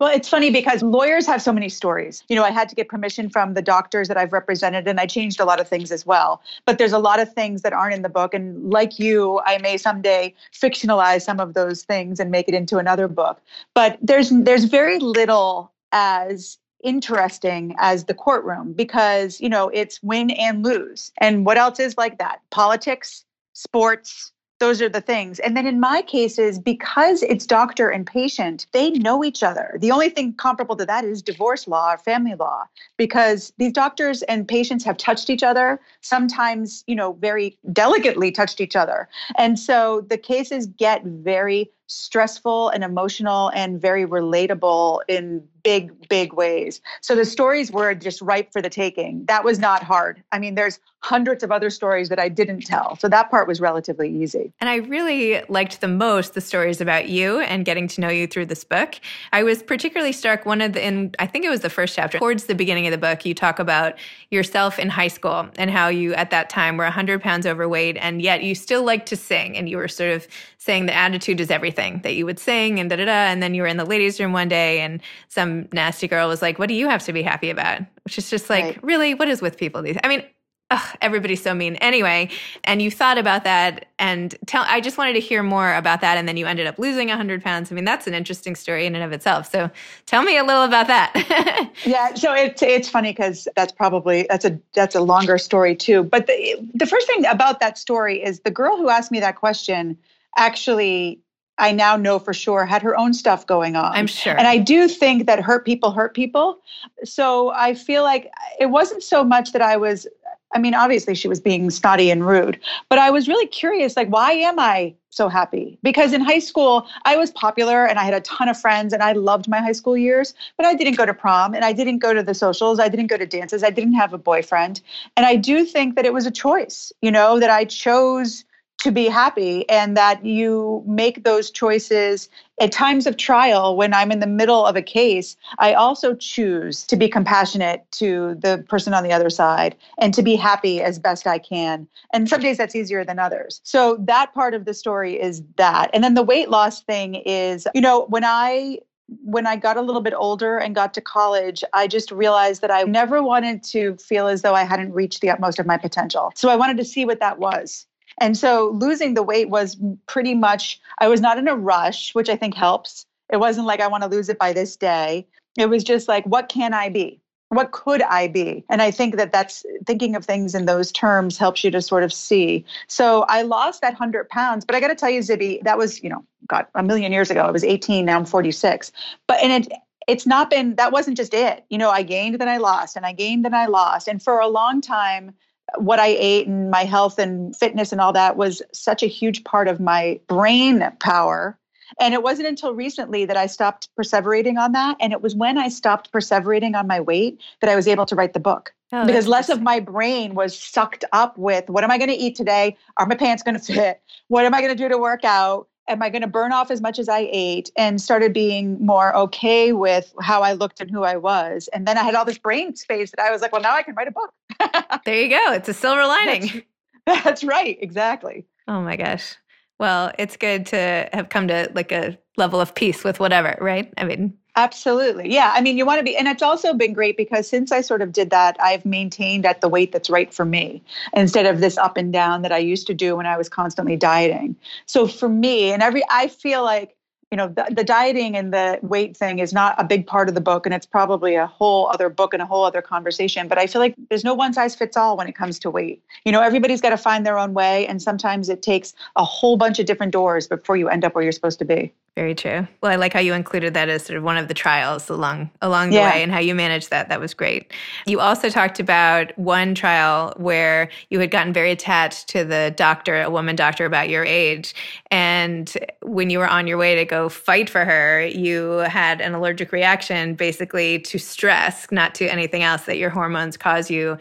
Well, 0.00 0.14
it's 0.14 0.28
funny 0.28 0.50
because 0.50 0.82
lawyers 0.82 1.26
have 1.26 1.42
so 1.42 1.52
many 1.52 1.68
stories. 1.68 2.22
You 2.28 2.36
know, 2.36 2.44
I 2.44 2.50
had 2.50 2.68
to 2.68 2.74
get 2.74 2.88
permission 2.88 3.28
from 3.28 3.54
the 3.54 3.62
doctors 3.62 4.08
that 4.08 4.16
I've 4.16 4.32
represented, 4.32 4.86
and 4.88 5.00
I 5.00 5.06
changed 5.06 5.40
a 5.40 5.44
lot 5.44 5.60
of 5.60 5.68
things 5.68 5.90
as 5.92 6.04
well. 6.04 6.40
But 6.64 6.78
there's 6.78 6.92
a 6.92 6.98
lot 6.98 7.20
of 7.20 7.32
things 7.32 7.62
that 7.62 7.72
aren't 7.72 7.94
in 7.94 8.02
the 8.02 8.08
book. 8.08 8.34
And 8.34 8.70
like 8.70 8.98
you, 8.98 9.40
I 9.44 9.58
may 9.58 9.76
someday 9.76 10.34
fictionalize 10.52 11.22
some 11.22 11.40
of 11.40 11.54
those 11.54 11.82
things 11.84 12.20
and 12.20 12.30
make 12.30 12.48
it 12.48 12.54
into 12.54 12.78
another 12.78 13.08
book. 13.08 13.40
But 13.74 13.98
there's 14.02 14.30
there's 14.30 14.64
very 14.64 14.98
little 14.98 15.72
as 15.92 16.58
interesting 16.82 17.74
as 17.78 18.04
the 18.04 18.14
courtroom 18.14 18.72
because, 18.72 19.40
you 19.40 19.48
know, 19.48 19.68
it's 19.70 20.02
win 20.02 20.30
and 20.30 20.62
lose. 20.62 21.10
And 21.18 21.44
what 21.44 21.56
else 21.56 21.80
is 21.80 21.96
like 21.96 22.18
that? 22.18 22.40
Politics, 22.50 23.24
sports, 23.54 24.32
those 24.58 24.80
are 24.80 24.88
the 24.88 25.00
things. 25.00 25.38
And 25.40 25.56
then 25.56 25.66
in 25.66 25.80
my 25.80 26.02
cases, 26.02 26.58
because 26.58 27.22
it's 27.22 27.46
doctor 27.46 27.88
and 27.88 28.06
patient, 28.06 28.66
they 28.72 28.90
know 28.90 29.22
each 29.22 29.42
other. 29.42 29.76
The 29.80 29.90
only 29.90 30.08
thing 30.08 30.32
comparable 30.34 30.76
to 30.76 30.86
that 30.86 31.04
is 31.04 31.22
divorce 31.22 31.68
law 31.68 31.92
or 31.92 31.98
family 31.98 32.34
law, 32.34 32.64
because 32.96 33.52
these 33.58 33.72
doctors 33.72 34.22
and 34.22 34.48
patients 34.48 34.84
have 34.84 34.96
touched 34.96 35.28
each 35.28 35.42
other, 35.42 35.80
sometimes, 36.00 36.84
you 36.86 36.94
know, 36.94 37.12
very 37.14 37.58
delicately 37.72 38.30
touched 38.30 38.60
each 38.60 38.76
other. 38.76 39.08
And 39.36 39.58
so 39.58 40.06
the 40.08 40.18
cases 40.18 40.66
get 40.66 41.04
very 41.04 41.70
stressful 41.86 42.70
and 42.70 42.82
emotional 42.82 43.50
and 43.54 43.80
very 43.80 44.04
relatable 44.04 45.00
in 45.08 45.42
big, 45.66 46.08
big 46.08 46.32
ways. 46.32 46.80
So 47.00 47.16
the 47.16 47.24
stories 47.24 47.72
were 47.72 47.92
just 47.92 48.22
ripe 48.22 48.52
for 48.52 48.62
the 48.62 48.70
taking. 48.70 49.24
That 49.26 49.42
was 49.42 49.58
not 49.58 49.82
hard. 49.82 50.22
I 50.30 50.38
mean, 50.38 50.54
there's 50.54 50.78
hundreds 51.00 51.42
of 51.42 51.50
other 51.50 51.70
stories 51.70 52.08
that 52.08 52.20
I 52.20 52.28
didn't 52.28 52.60
tell. 52.60 52.96
So 52.96 53.08
that 53.08 53.30
part 53.30 53.48
was 53.48 53.60
relatively 53.60 54.08
easy. 54.08 54.52
And 54.60 54.70
I 54.70 54.76
really 54.76 55.42
liked 55.48 55.80
the 55.80 55.88
most 55.88 56.34
the 56.34 56.40
stories 56.40 56.80
about 56.80 57.08
you 57.08 57.40
and 57.40 57.64
getting 57.64 57.88
to 57.88 58.00
know 58.00 58.08
you 58.08 58.26
through 58.26 58.46
this 58.46 58.64
book. 58.64 59.00
I 59.32 59.42
was 59.42 59.62
particularly 59.62 60.12
struck 60.12 60.46
one 60.46 60.60
of 60.60 60.72
the 60.72 60.84
in 60.84 61.14
I 61.18 61.26
think 61.26 61.44
it 61.44 61.48
was 61.48 61.60
the 61.60 61.70
first 61.70 61.94
chapter 61.96 62.18
towards 62.18 62.44
the 62.44 62.54
beginning 62.54 62.86
of 62.86 62.92
the 62.92 62.98
book 62.98 63.24
you 63.24 63.34
talk 63.34 63.58
about 63.58 63.94
yourself 64.30 64.78
in 64.78 64.88
high 64.88 65.08
school 65.08 65.48
and 65.58 65.70
how 65.70 65.88
you 65.88 66.14
at 66.14 66.30
that 66.30 66.48
time 66.48 66.76
were 66.76 66.84
100 66.84 67.20
pounds 67.20 67.46
overweight 67.46 67.96
and 67.96 68.22
yet 68.22 68.42
you 68.42 68.54
still 68.54 68.84
liked 68.84 69.08
to 69.08 69.16
sing 69.16 69.56
and 69.56 69.68
you 69.68 69.76
were 69.76 69.88
sort 69.88 70.10
of 70.10 70.26
saying 70.58 70.86
that 70.86 70.96
attitude 70.96 71.40
is 71.40 71.50
everything 71.50 71.75
that 71.76 72.14
you 72.14 72.24
would 72.26 72.38
sing 72.38 72.80
and 72.80 72.90
da 72.90 72.96
da 72.96 73.04
da 73.04 73.10
and 73.10 73.42
then 73.42 73.54
you 73.54 73.62
were 73.62 73.68
in 73.68 73.76
the 73.76 73.84
ladies 73.84 74.18
room 74.18 74.32
one 74.32 74.48
day 74.48 74.80
and 74.80 75.00
some 75.28 75.68
nasty 75.72 76.08
girl 76.08 76.28
was 76.28 76.42
like 76.42 76.58
what 76.58 76.68
do 76.68 76.74
you 76.74 76.88
have 76.88 77.02
to 77.04 77.12
be 77.12 77.22
happy 77.22 77.50
about 77.50 77.80
which 78.04 78.18
is 78.18 78.28
just 78.30 78.50
like 78.50 78.64
right. 78.64 78.84
really 78.84 79.14
what 79.14 79.28
is 79.28 79.40
with 79.40 79.56
people 79.56 79.82
these 79.82 79.96
I 80.02 80.08
mean 80.08 80.24
Ugh, 80.68 80.96
everybody's 81.00 81.40
so 81.40 81.54
mean. 81.54 81.76
Anyway, 81.76 82.28
and 82.64 82.82
you 82.82 82.90
thought 82.90 83.18
about 83.18 83.44
that, 83.44 83.86
and 84.00 84.34
tell. 84.46 84.64
I 84.66 84.80
just 84.80 84.98
wanted 84.98 85.12
to 85.12 85.20
hear 85.20 85.44
more 85.44 85.72
about 85.76 86.00
that, 86.00 86.18
and 86.18 86.26
then 86.26 86.36
you 86.36 86.44
ended 86.44 86.66
up 86.66 86.76
losing 86.76 87.08
hundred 87.08 87.44
pounds. 87.44 87.70
I 87.70 87.76
mean, 87.76 87.84
that's 87.84 88.08
an 88.08 88.14
interesting 88.14 88.56
story 88.56 88.84
in 88.84 88.96
and 88.96 89.04
of 89.04 89.12
itself. 89.12 89.48
So, 89.48 89.70
tell 90.06 90.24
me 90.24 90.36
a 90.36 90.42
little 90.42 90.64
about 90.64 90.88
that. 90.88 91.70
yeah, 91.84 92.14
so 92.14 92.34
it's 92.34 92.62
it's 92.62 92.88
funny 92.88 93.10
because 93.12 93.46
that's 93.54 93.70
probably 93.70 94.26
that's 94.28 94.44
a 94.44 94.58
that's 94.74 94.96
a 94.96 95.00
longer 95.00 95.38
story 95.38 95.76
too. 95.76 96.02
But 96.02 96.26
the 96.26 96.56
the 96.74 96.86
first 96.86 97.06
thing 97.06 97.24
about 97.26 97.60
that 97.60 97.78
story 97.78 98.20
is 98.20 98.40
the 98.40 98.50
girl 98.50 98.76
who 98.76 98.88
asked 98.88 99.12
me 99.12 99.20
that 99.20 99.36
question 99.36 99.96
actually 100.36 101.20
I 101.58 101.72
now 101.72 101.96
know 101.96 102.18
for 102.18 102.34
sure 102.34 102.66
had 102.66 102.82
her 102.82 102.96
own 102.96 103.14
stuff 103.14 103.46
going 103.46 103.76
on. 103.76 103.92
I'm 103.92 104.06
sure. 104.06 104.36
And 104.36 104.46
I 104.46 104.58
do 104.58 104.88
think 104.88 105.26
that 105.26 105.40
hurt 105.40 105.64
people 105.64 105.90
hurt 105.90 106.14
people. 106.14 106.58
So 107.04 107.50
I 107.50 107.74
feel 107.74 108.02
like 108.02 108.30
it 108.60 108.66
wasn't 108.66 109.02
so 109.02 109.24
much 109.24 109.52
that 109.52 109.62
I 109.62 109.76
was 109.76 110.06
I 110.54 110.58
mean, 110.58 110.74
obviously 110.74 111.14
she 111.14 111.28
was 111.28 111.40
being 111.40 111.70
snotty 111.70 112.10
and 112.10 112.26
rude, 112.26 112.58
but 112.88 112.98
I 112.98 113.10
was 113.10 113.28
really 113.28 113.46
curious 113.46 113.96
like, 113.96 114.08
why 114.08 114.32
am 114.32 114.58
I 114.58 114.94
so 115.10 115.28
happy? 115.28 115.78
Because 115.82 116.12
in 116.12 116.20
high 116.20 116.38
school, 116.38 116.86
I 117.04 117.16
was 117.16 117.30
popular 117.32 117.84
and 117.84 117.98
I 117.98 118.04
had 118.04 118.14
a 118.14 118.20
ton 118.20 118.48
of 118.48 118.58
friends 118.58 118.92
and 118.92 119.02
I 119.02 119.12
loved 119.12 119.48
my 119.48 119.58
high 119.58 119.72
school 119.72 119.96
years, 119.96 120.34
but 120.56 120.64
I 120.64 120.74
didn't 120.74 120.96
go 120.96 121.04
to 121.04 121.12
prom 121.12 121.52
and 121.52 121.64
I 121.64 121.72
didn't 121.72 121.98
go 121.98 122.14
to 122.14 122.22
the 122.22 122.32
socials. 122.32 122.78
I 122.78 122.88
didn't 122.88 123.08
go 123.08 123.16
to 123.16 123.26
dances. 123.26 123.64
I 123.64 123.70
didn't 123.70 123.94
have 123.94 124.14
a 124.14 124.18
boyfriend. 124.18 124.80
And 125.16 125.26
I 125.26 125.36
do 125.36 125.64
think 125.64 125.96
that 125.96 126.06
it 126.06 126.12
was 126.12 126.26
a 126.26 126.30
choice, 126.30 126.92
you 127.02 127.10
know, 127.10 127.40
that 127.40 127.50
I 127.50 127.64
chose 127.64 128.44
to 128.78 128.92
be 128.92 129.06
happy 129.06 129.68
and 129.68 129.96
that 129.96 130.24
you 130.24 130.84
make 130.86 131.24
those 131.24 131.50
choices 131.50 132.28
at 132.60 132.72
times 132.72 133.06
of 133.06 133.16
trial 133.16 133.76
when 133.76 133.94
i'm 133.94 134.12
in 134.12 134.20
the 134.20 134.26
middle 134.26 134.64
of 134.66 134.76
a 134.76 134.82
case 134.82 135.36
i 135.58 135.72
also 135.72 136.14
choose 136.14 136.84
to 136.84 136.96
be 136.96 137.08
compassionate 137.08 137.84
to 137.90 138.36
the 138.40 138.64
person 138.68 138.94
on 138.94 139.02
the 139.02 139.12
other 139.12 139.30
side 139.30 139.74
and 139.98 140.12
to 140.14 140.22
be 140.22 140.36
happy 140.36 140.80
as 140.80 140.98
best 140.98 141.26
i 141.26 141.38
can 141.38 141.86
and 142.12 142.28
some 142.28 142.40
days 142.40 142.56
that's 142.56 142.74
easier 142.74 143.04
than 143.04 143.18
others 143.18 143.60
so 143.64 143.96
that 144.00 144.32
part 144.34 144.54
of 144.54 144.64
the 144.64 144.74
story 144.74 145.20
is 145.20 145.42
that 145.56 145.90
and 145.92 146.04
then 146.04 146.14
the 146.14 146.22
weight 146.22 146.50
loss 146.50 146.82
thing 146.82 147.16
is 147.16 147.66
you 147.74 147.80
know 147.80 148.06
when 148.08 148.24
i 148.24 148.78
when 149.24 149.46
I 149.46 149.56
got 149.56 149.76
a 149.76 149.82
little 149.82 150.00
bit 150.00 150.14
older 150.16 150.58
and 150.58 150.74
got 150.74 150.92
to 150.94 151.00
college, 151.00 151.62
I 151.72 151.86
just 151.86 152.10
realized 152.10 152.60
that 152.62 152.70
I 152.70 152.82
never 152.82 153.22
wanted 153.22 153.62
to 153.64 153.96
feel 153.98 154.26
as 154.26 154.42
though 154.42 154.54
I 154.54 154.64
hadn't 154.64 154.92
reached 154.92 155.20
the 155.20 155.30
utmost 155.30 155.58
of 155.58 155.66
my 155.66 155.76
potential. 155.76 156.32
So 156.34 156.48
I 156.48 156.56
wanted 156.56 156.76
to 156.78 156.84
see 156.84 157.04
what 157.04 157.20
that 157.20 157.38
was. 157.38 157.86
And 158.20 158.36
so 158.36 158.70
losing 158.70 159.14
the 159.14 159.22
weight 159.22 159.50
was 159.50 159.76
pretty 160.06 160.34
much, 160.34 160.80
I 160.98 161.08
was 161.08 161.20
not 161.20 161.38
in 161.38 161.48
a 161.48 161.56
rush, 161.56 162.14
which 162.14 162.28
I 162.28 162.36
think 162.36 162.54
helps. 162.54 163.06
It 163.30 163.38
wasn't 163.38 163.66
like 163.66 163.80
I 163.80 163.88
want 163.88 164.04
to 164.04 164.08
lose 164.08 164.28
it 164.28 164.38
by 164.38 164.52
this 164.52 164.76
day. 164.76 165.26
It 165.58 165.68
was 165.68 165.84
just 165.84 166.08
like, 166.08 166.24
what 166.24 166.48
can 166.48 166.74
I 166.74 166.88
be? 166.88 167.20
What 167.48 167.70
could 167.70 168.02
I 168.02 168.26
be? 168.26 168.64
And 168.68 168.82
I 168.82 168.90
think 168.90 169.16
that 169.16 169.32
that's 169.32 169.64
thinking 169.86 170.16
of 170.16 170.24
things 170.24 170.54
in 170.54 170.66
those 170.66 170.90
terms 170.90 171.38
helps 171.38 171.62
you 171.62 171.70
to 171.70 171.80
sort 171.80 172.02
of 172.02 172.12
see. 172.12 172.64
So 172.88 173.22
I 173.28 173.42
lost 173.42 173.82
that 173.82 173.92
100 173.92 174.28
pounds, 174.28 174.64
but 174.64 174.74
I 174.74 174.80
got 174.80 174.88
to 174.88 174.96
tell 174.96 175.10
you, 175.10 175.20
Zibby, 175.20 175.62
that 175.62 175.78
was, 175.78 176.02
you 176.02 176.10
know, 176.10 176.24
got 176.48 176.68
a 176.74 176.82
million 176.82 177.12
years 177.12 177.30
ago. 177.30 177.42
I 177.42 177.50
was 177.50 177.62
18, 177.62 178.04
now 178.04 178.16
I'm 178.16 178.24
46. 178.24 178.90
But, 179.28 179.42
and 179.42 179.64
it, 179.64 179.72
it's 180.08 180.26
not 180.26 180.50
been, 180.50 180.74
that 180.76 180.90
wasn't 180.92 181.16
just 181.16 181.34
it. 181.34 181.64
You 181.70 181.78
know, 181.78 181.90
I 181.90 182.02
gained, 182.02 182.38
then 182.40 182.48
I 182.48 182.58
lost, 182.58 182.96
and 182.96 183.06
I 183.06 183.12
gained, 183.12 183.44
then 183.44 183.54
I 183.54 183.66
lost. 183.66 184.08
And 184.08 184.22
for 184.22 184.40
a 184.40 184.48
long 184.48 184.80
time, 184.80 185.32
what 185.78 185.98
I 185.98 186.08
ate 186.08 186.46
and 186.46 186.70
my 186.70 186.84
health 186.84 187.18
and 187.18 187.54
fitness 187.56 187.92
and 187.92 188.00
all 188.00 188.12
that 188.12 188.36
was 188.36 188.62
such 188.72 189.02
a 189.02 189.06
huge 189.06 189.44
part 189.44 189.68
of 189.68 189.80
my 189.80 190.20
brain 190.28 190.90
power. 191.00 191.58
And 192.00 192.14
it 192.14 192.22
wasn't 192.22 192.48
until 192.48 192.74
recently 192.74 193.24
that 193.24 193.36
I 193.36 193.46
stopped 193.46 193.88
perseverating 193.98 194.58
on 194.58 194.72
that. 194.72 194.96
And 195.00 195.12
it 195.12 195.22
was 195.22 195.34
when 195.34 195.56
I 195.56 195.68
stopped 195.68 196.12
perseverating 196.12 196.76
on 196.76 196.86
my 196.86 197.00
weight 197.00 197.40
that 197.60 197.70
I 197.70 197.76
was 197.76 197.88
able 197.88 198.06
to 198.06 198.14
write 198.14 198.32
the 198.32 198.40
book. 198.40 198.72
Oh, 198.92 199.04
because 199.06 199.26
less 199.26 199.48
of 199.48 199.62
my 199.62 199.80
brain 199.80 200.34
was 200.34 200.56
sucked 200.56 201.04
up 201.12 201.36
with 201.38 201.68
what 201.68 201.84
am 201.84 201.90
I 201.90 201.98
going 201.98 202.10
to 202.10 202.16
eat 202.16 202.36
today? 202.36 202.76
Are 202.96 203.06
my 203.06 203.16
pants 203.16 203.42
going 203.42 203.58
to 203.58 203.72
fit? 203.72 204.00
What 204.28 204.44
am 204.44 204.54
I 204.54 204.60
going 204.60 204.76
to 204.76 204.82
do 204.82 204.88
to 204.88 204.98
work 204.98 205.24
out? 205.24 205.68
am 205.88 206.02
I 206.02 206.10
going 206.10 206.22
to 206.22 206.28
burn 206.28 206.52
off 206.52 206.70
as 206.70 206.80
much 206.80 206.98
as 206.98 207.08
I 207.08 207.28
ate? 207.30 207.70
And 207.76 208.00
started 208.00 208.32
being 208.32 208.84
more 208.84 209.14
okay 209.16 209.72
with 209.72 210.12
how 210.20 210.42
I 210.42 210.52
looked 210.52 210.80
and 210.80 210.90
who 210.90 211.04
I 211.04 211.16
was. 211.16 211.68
And 211.72 211.86
then 211.86 211.98
I 211.98 212.02
had 212.02 212.14
all 212.14 212.24
this 212.24 212.38
brain 212.38 212.74
space 212.76 213.10
that 213.12 213.20
I 213.20 213.30
was 213.30 213.42
like, 213.42 213.52
well, 213.52 213.62
now 213.62 213.74
I 213.74 213.82
can 213.82 213.94
write 213.94 214.08
a 214.08 214.12
book. 214.12 214.32
there 215.04 215.20
you 215.20 215.30
go. 215.30 215.52
It's 215.52 215.68
a 215.68 215.74
silver 215.74 216.04
lining. 216.06 216.62
That's, 217.06 217.24
that's 217.24 217.44
right. 217.44 217.78
Exactly. 217.80 218.46
Oh 218.68 218.80
my 218.80 218.96
gosh. 218.96 219.36
Well, 219.78 220.12
it's 220.18 220.36
good 220.36 220.66
to 220.66 221.08
have 221.12 221.28
come 221.28 221.48
to 221.48 221.70
like 221.74 221.92
a 221.92 222.18
level 222.36 222.60
of 222.60 222.74
peace 222.74 223.04
with 223.04 223.20
whatever, 223.20 223.56
right? 223.60 223.92
I 223.98 224.04
mean, 224.04 224.36
Absolutely. 224.58 225.30
Yeah. 225.30 225.52
I 225.54 225.60
mean, 225.60 225.76
you 225.76 225.84
want 225.84 225.98
to 225.98 226.02
be, 226.02 226.16
and 226.16 226.26
it's 226.26 226.42
also 226.42 226.72
been 226.72 226.94
great 226.94 227.18
because 227.18 227.46
since 227.46 227.70
I 227.70 227.82
sort 227.82 228.00
of 228.00 228.10
did 228.10 228.30
that, 228.30 228.56
I've 228.58 228.86
maintained 228.86 229.44
at 229.44 229.60
the 229.60 229.68
weight 229.68 229.92
that's 229.92 230.08
right 230.08 230.32
for 230.32 230.46
me 230.46 230.82
instead 231.12 231.44
of 231.44 231.60
this 231.60 231.76
up 231.76 231.98
and 231.98 232.10
down 232.10 232.40
that 232.40 232.52
I 232.52 232.58
used 232.58 232.86
to 232.86 232.94
do 232.94 233.16
when 233.16 233.26
I 233.26 233.36
was 233.36 233.50
constantly 233.50 233.96
dieting. 233.96 234.56
So 234.86 235.06
for 235.06 235.28
me, 235.28 235.72
and 235.72 235.82
every, 235.82 236.02
I 236.10 236.28
feel 236.28 236.64
like 236.64 236.95
you 237.30 237.36
know 237.36 237.48
the, 237.48 237.66
the, 237.70 237.82
dieting 237.84 238.36
and 238.36 238.52
the 238.52 238.78
weight 238.82 239.16
thing 239.16 239.40
is 239.40 239.52
not 239.52 239.74
a 239.78 239.84
big 239.84 240.06
part 240.06 240.28
of 240.28 240.34
the 240.34 240.40
book 240.40 240.64
and 240.64 240.74
it's 240.74 240.86
probably 240.86 241.34
a 241.34 241.46
whole 241.46 241.88
other 241.88 242.08
book 242.08 242.32
and 242.32 242.42
a 242.42 242.46
whole 242.46 242.64
other 242.64 242.80
conversation 242.80 243.48
but 243.48 243.58
i 243.58 243.66
feel 243.66 243.80
like 243.80 243.94
there's 244.08 244.24
no 244.24 244.34
one 244.34 244.52
size 244.52 244.76
fits 244.76 244.96
all 244.96 245.16
when 245.16 245.26
it 245.26 245.34
comes 245.34 245.58
to 245.58 245.70
weight. 245.70 246.02
You 246.24 246.32
know 246.32 246.40
everybody's 246.40 246.80
got 246.80 246.90
to 246.90 246.96
find 246.96 247.26
their 247.26 247.38
own 247.38 247.54
way 247.54 247.86
and 247.86 248.00
sometimes 248.00 248.48
it 248.48 248.62
takes 248.62 248.94
a 249.16 249.24
whole 249.24 249.56
bunch 249.56 249.78
of 249.78 249.86
different 249.86 250.12
doors 250.12 250.46
before 250.46 250.76
you 250.76 250.88
end 250.88 251.04
up 251.04 251.14
where 251.14 251.24
you're 251.24 251.32
supposed 251.32 251.58
to 251.58 251.64
be 251.64 251.92
very 252.16 252.34
true. 252.34 252.66
Well 252.80 252.92
i 252.92 252.96
like 252.96 253.12
how 253.12 253.20
you 253.20 253.34
included 253.34 253.74
that 253.74 253.88
as 253.88 254.04
sort 254.04 254.16
of 254.16 254.24
one 254.24 254.36
of 254.36 254.48
the 254.48 254.54
trials 254.54 255.10
along 255.10 255.50
along 255.60 255.90
the 255.90 255.96
yeah. 255.96 256.12
way 256.12 256.22
and 256.22 256.32
how 256.32 256.38
you 256.38 256.54
managed 256.54 256.90
that. 256.90 257.08
That 257.08 257.20
was 257.20 257.34
great. 257.34 257.72
You 258.06 258.20
also 258.20 258.48
talked 258.50 258.80
about 258.80 259.36
one 259.36 259.74
trial 259.74 260.32
where 260.36 260.88
you 261.10 261.18
had 261.20 261.30
gotten 261.30 261.52
very 261.52 261.72
attached 261.72 262.28
to 262.28 262.44
the 262.44 262.72
doctor 262.76 263.20
a 263.20 263.30
woman 263.30 263.56
doctor 263.56 263.84
about 263.84 264.08
your 264.08 264.24
age. 264.24 264.74
And 265.10 265.72
when 266.02 266.30
you 266.30 266.38
were 266.38 266.48
on 266.48 266.66
your 266.66 266.78
way 266.78 266.94
to 266.94 267.04
go 267.04 267.16
go 267.16 267.28
fight 267.30 267.70
for 267.70 267.84
her, 267.84 268.26
you 268.26 268.84
had 269.00 269.20
an 269.20 269.34
allergic 269.34 269.72
reaction 269.72 270.34
basically 270.34 270.98
to 271.00 271.18
stress, 271.18 271.86
not 271.90 272.14
to 272.14 272.26
anything 272.26 272.62
else 272.62 272.82
that 272.84 272.98
your 272.98 273.10
hormones 273.10 273.56
cause 273.56 273.90
you 273.90 274.18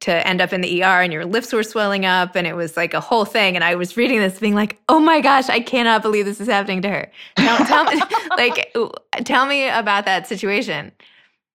to 0.00 0.26
end 0.26 0.40
up 0.40 0.52
in 0.52 0.60
the 0.60 0.82
ER 0.82 1.02
and 1.02 1.12
your 1.12 1.24
lips 1.24 1.52
were 1.52 1.62
swelling 1.62 2.04
up 2.04 2.36
and 2.36 2.46
it 2.46 2.54
was 2.54 2.76
like 2.76 2.94
a 2.94 3.00
whole 3.00 3.24
thing. 3.24 3.54
And 3.54 3.64
I 3.64 3.74
was 3.74 3.96
reading 3.96 4.18
this 4.18 4.38
being 4.38 4.54
like, 4.54 4.80
oh 4.88 5.00
my 5.00 5.20
gosh, 5.20 5.48
I 5.48 5.60
cannot 5.60 6.02
believe 6.02 6.24
this 6.24 6.40
is 6.40 6.48
happening 6.48 6.82
to 6.82 6.88
her. 6.88 7.10
Tell, 7.36 7.58
tell 7.66 7.84
me, 7.84 8.00
like, 8.36 8.74
tell 9.24 9.46
me 9.46 9.68
about 9.68 10.04
that 10.04 10.26
situation. 10.26 10.92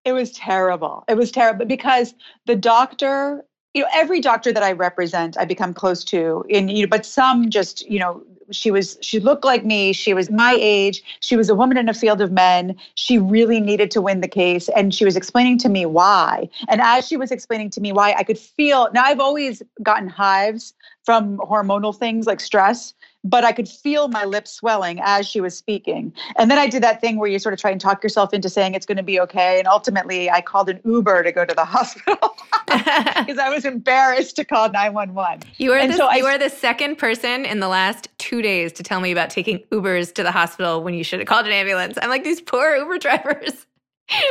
It 0.04 0.14
was 0.14 0.32
terrible. 0.32 1.04
It 1.08 1.16
was 1.16 1.32
terrible 1.32 1.66
because 1.66 2.14
the 2.46 2.56
doctor 2.56 3.44
you 3.74 3.84
know 3.84 3.90
every 3.94 4.20
doctor 4.20 4.52
that 4.52 4.64
i 4.64 4.72
represent 4.74 5.38
i 5.38 5.46
become 5.46 5.74
close 5.74 6.04
to 6.04 6.44
in, 6.50 6.68
you 6.68 6.84
know 6.84 6.90
but 6.90 7.06
some 7.06 7.50
just 7.50 7.90
you 7.90 8.00
know 8.00 8.22
she 8.52 8.72
was 8.72 8.98
she 9.02 9.20
looked 9.20 9.44
like 9.44 9.66
me. 9.66 9.94
She 9.94 10.14
was 10.14 10.30
my 10.30 10.58
age. 10.60 11.04
She 11.20 11.36
was 11.36 11.50
a 11.50 11.56
woman 11.56 11.78
in 11.78 11.90
a 11.90 11.94
field 11.94 12.22
of 12.22 12.32
men. 12.32 12.76
She 12.96 13.18
really 13.18 13.60
needed 13.60 13.92
to 13.92 14.02
win 14.02 14.22
the 14.22 14.28
case 14.28 14.70
and 14.70 14.94
she 14.94 15.06
was 15.06 15.16
explaining 15.16 15.58
to 15.60 15.70
me 15.70 15.86
why. 15.86 16.50
And 16.68 16.82
as 16.82 17.08
she 17.08 17.18
was 17.18 17.32
explaining 17.32 17.70
to 17.72 17.82
me 17.82 17.92
why 17.92 18.14
i 18.18 18.24
could 18.24 18.38
feel 18.38 18.90
now 18.94 19.04
i've 19.04 19.20
always 19.20 19.62
gotten 19.82 20.08
hives 20.08 20.74
from 21.04 21.38
hormonal 21.38 21.98
things 21.98 22.28
like 22.28 22.40
stress 22.40 22.94
but 23.24 23.44
I 23.44 23.52
could 23.52 23.68
feel 23.68 24.08
my 24.08 24.26
lips 24.26 24.52
swelling 24.52 25.00
as 25.04 25.28
she 25.28 25.42
was 25.42 25.58
speaking. 25.58 26.14
And 26.38 26.50
then 26.50 26.58
I 26.58 26.68
did 26.68 26.82
that 26.84 27.02
thing 27.02 27.18
where 27.18 27.30
you 27.30 27.40
sort 27.40 27.54
of 27.54 27.60
try 27.60 27.72
and 27.72 27.80
talk 27.80 28.04
yourself 28.04 28.34
into 28.34 28.50
saying 28.50 28.74
it's 28.74 28.86
going 28.86 28.98
to 28.98 29.04
be 29.04 29.20
okay. 29.20 29.60
And 29.60 29.68
ultimately, 29.68 30.30
I 30.30 30.42
called 30.42 30.70
an 30.70 30.80
Uber 30.86 31.24
to 31.24 31.32
go 31.32 31.46
to 31.46 31.54
the 31.54 31.66
hospital 31.66 32.18
because 32.68 33.38
I 33.38 33.50
was 33.50 33.66
embarrassed 33.66 34.36
to 34.38 34.46
call 34.46 34.70
911. 34.70 35.44
You 35.58 35.74
are, 35.74 35.88
the, 35.88 35.94
so 35.94 36.12
you 36.12 36.26
I, 36.26 36.36
are 36.36 36.38
the 36.38 36.50
second 36.50 36.98
person 36.98 37.46
in 37.46 37.60
the 37.60 37.68
last 37.68 38.08
two 38.18 38.42
days 38.42 38.72
to 38.74 38.84
tell 38.84 39.00
me 39.00 39.12
about 39.12 39.30
taking 39.30 39.60
Ubers 39.72 40.14
to 40.16 40.24
the 40.24 40.32
hospital 40.32 40.84
when 40.84 40.94
you 40.94 41.04
should 41.04 41.20
have 41.20 41.28
called 41.28 41.46
an 41.46 41.52
ambulance. 41.52 41.98
I'm 42.02 42.10
like, 42.10 42.24
these 42.24 42.42
poor 42.42 42.76
Uber 42.76 42.98
drivers. 42.98 43.66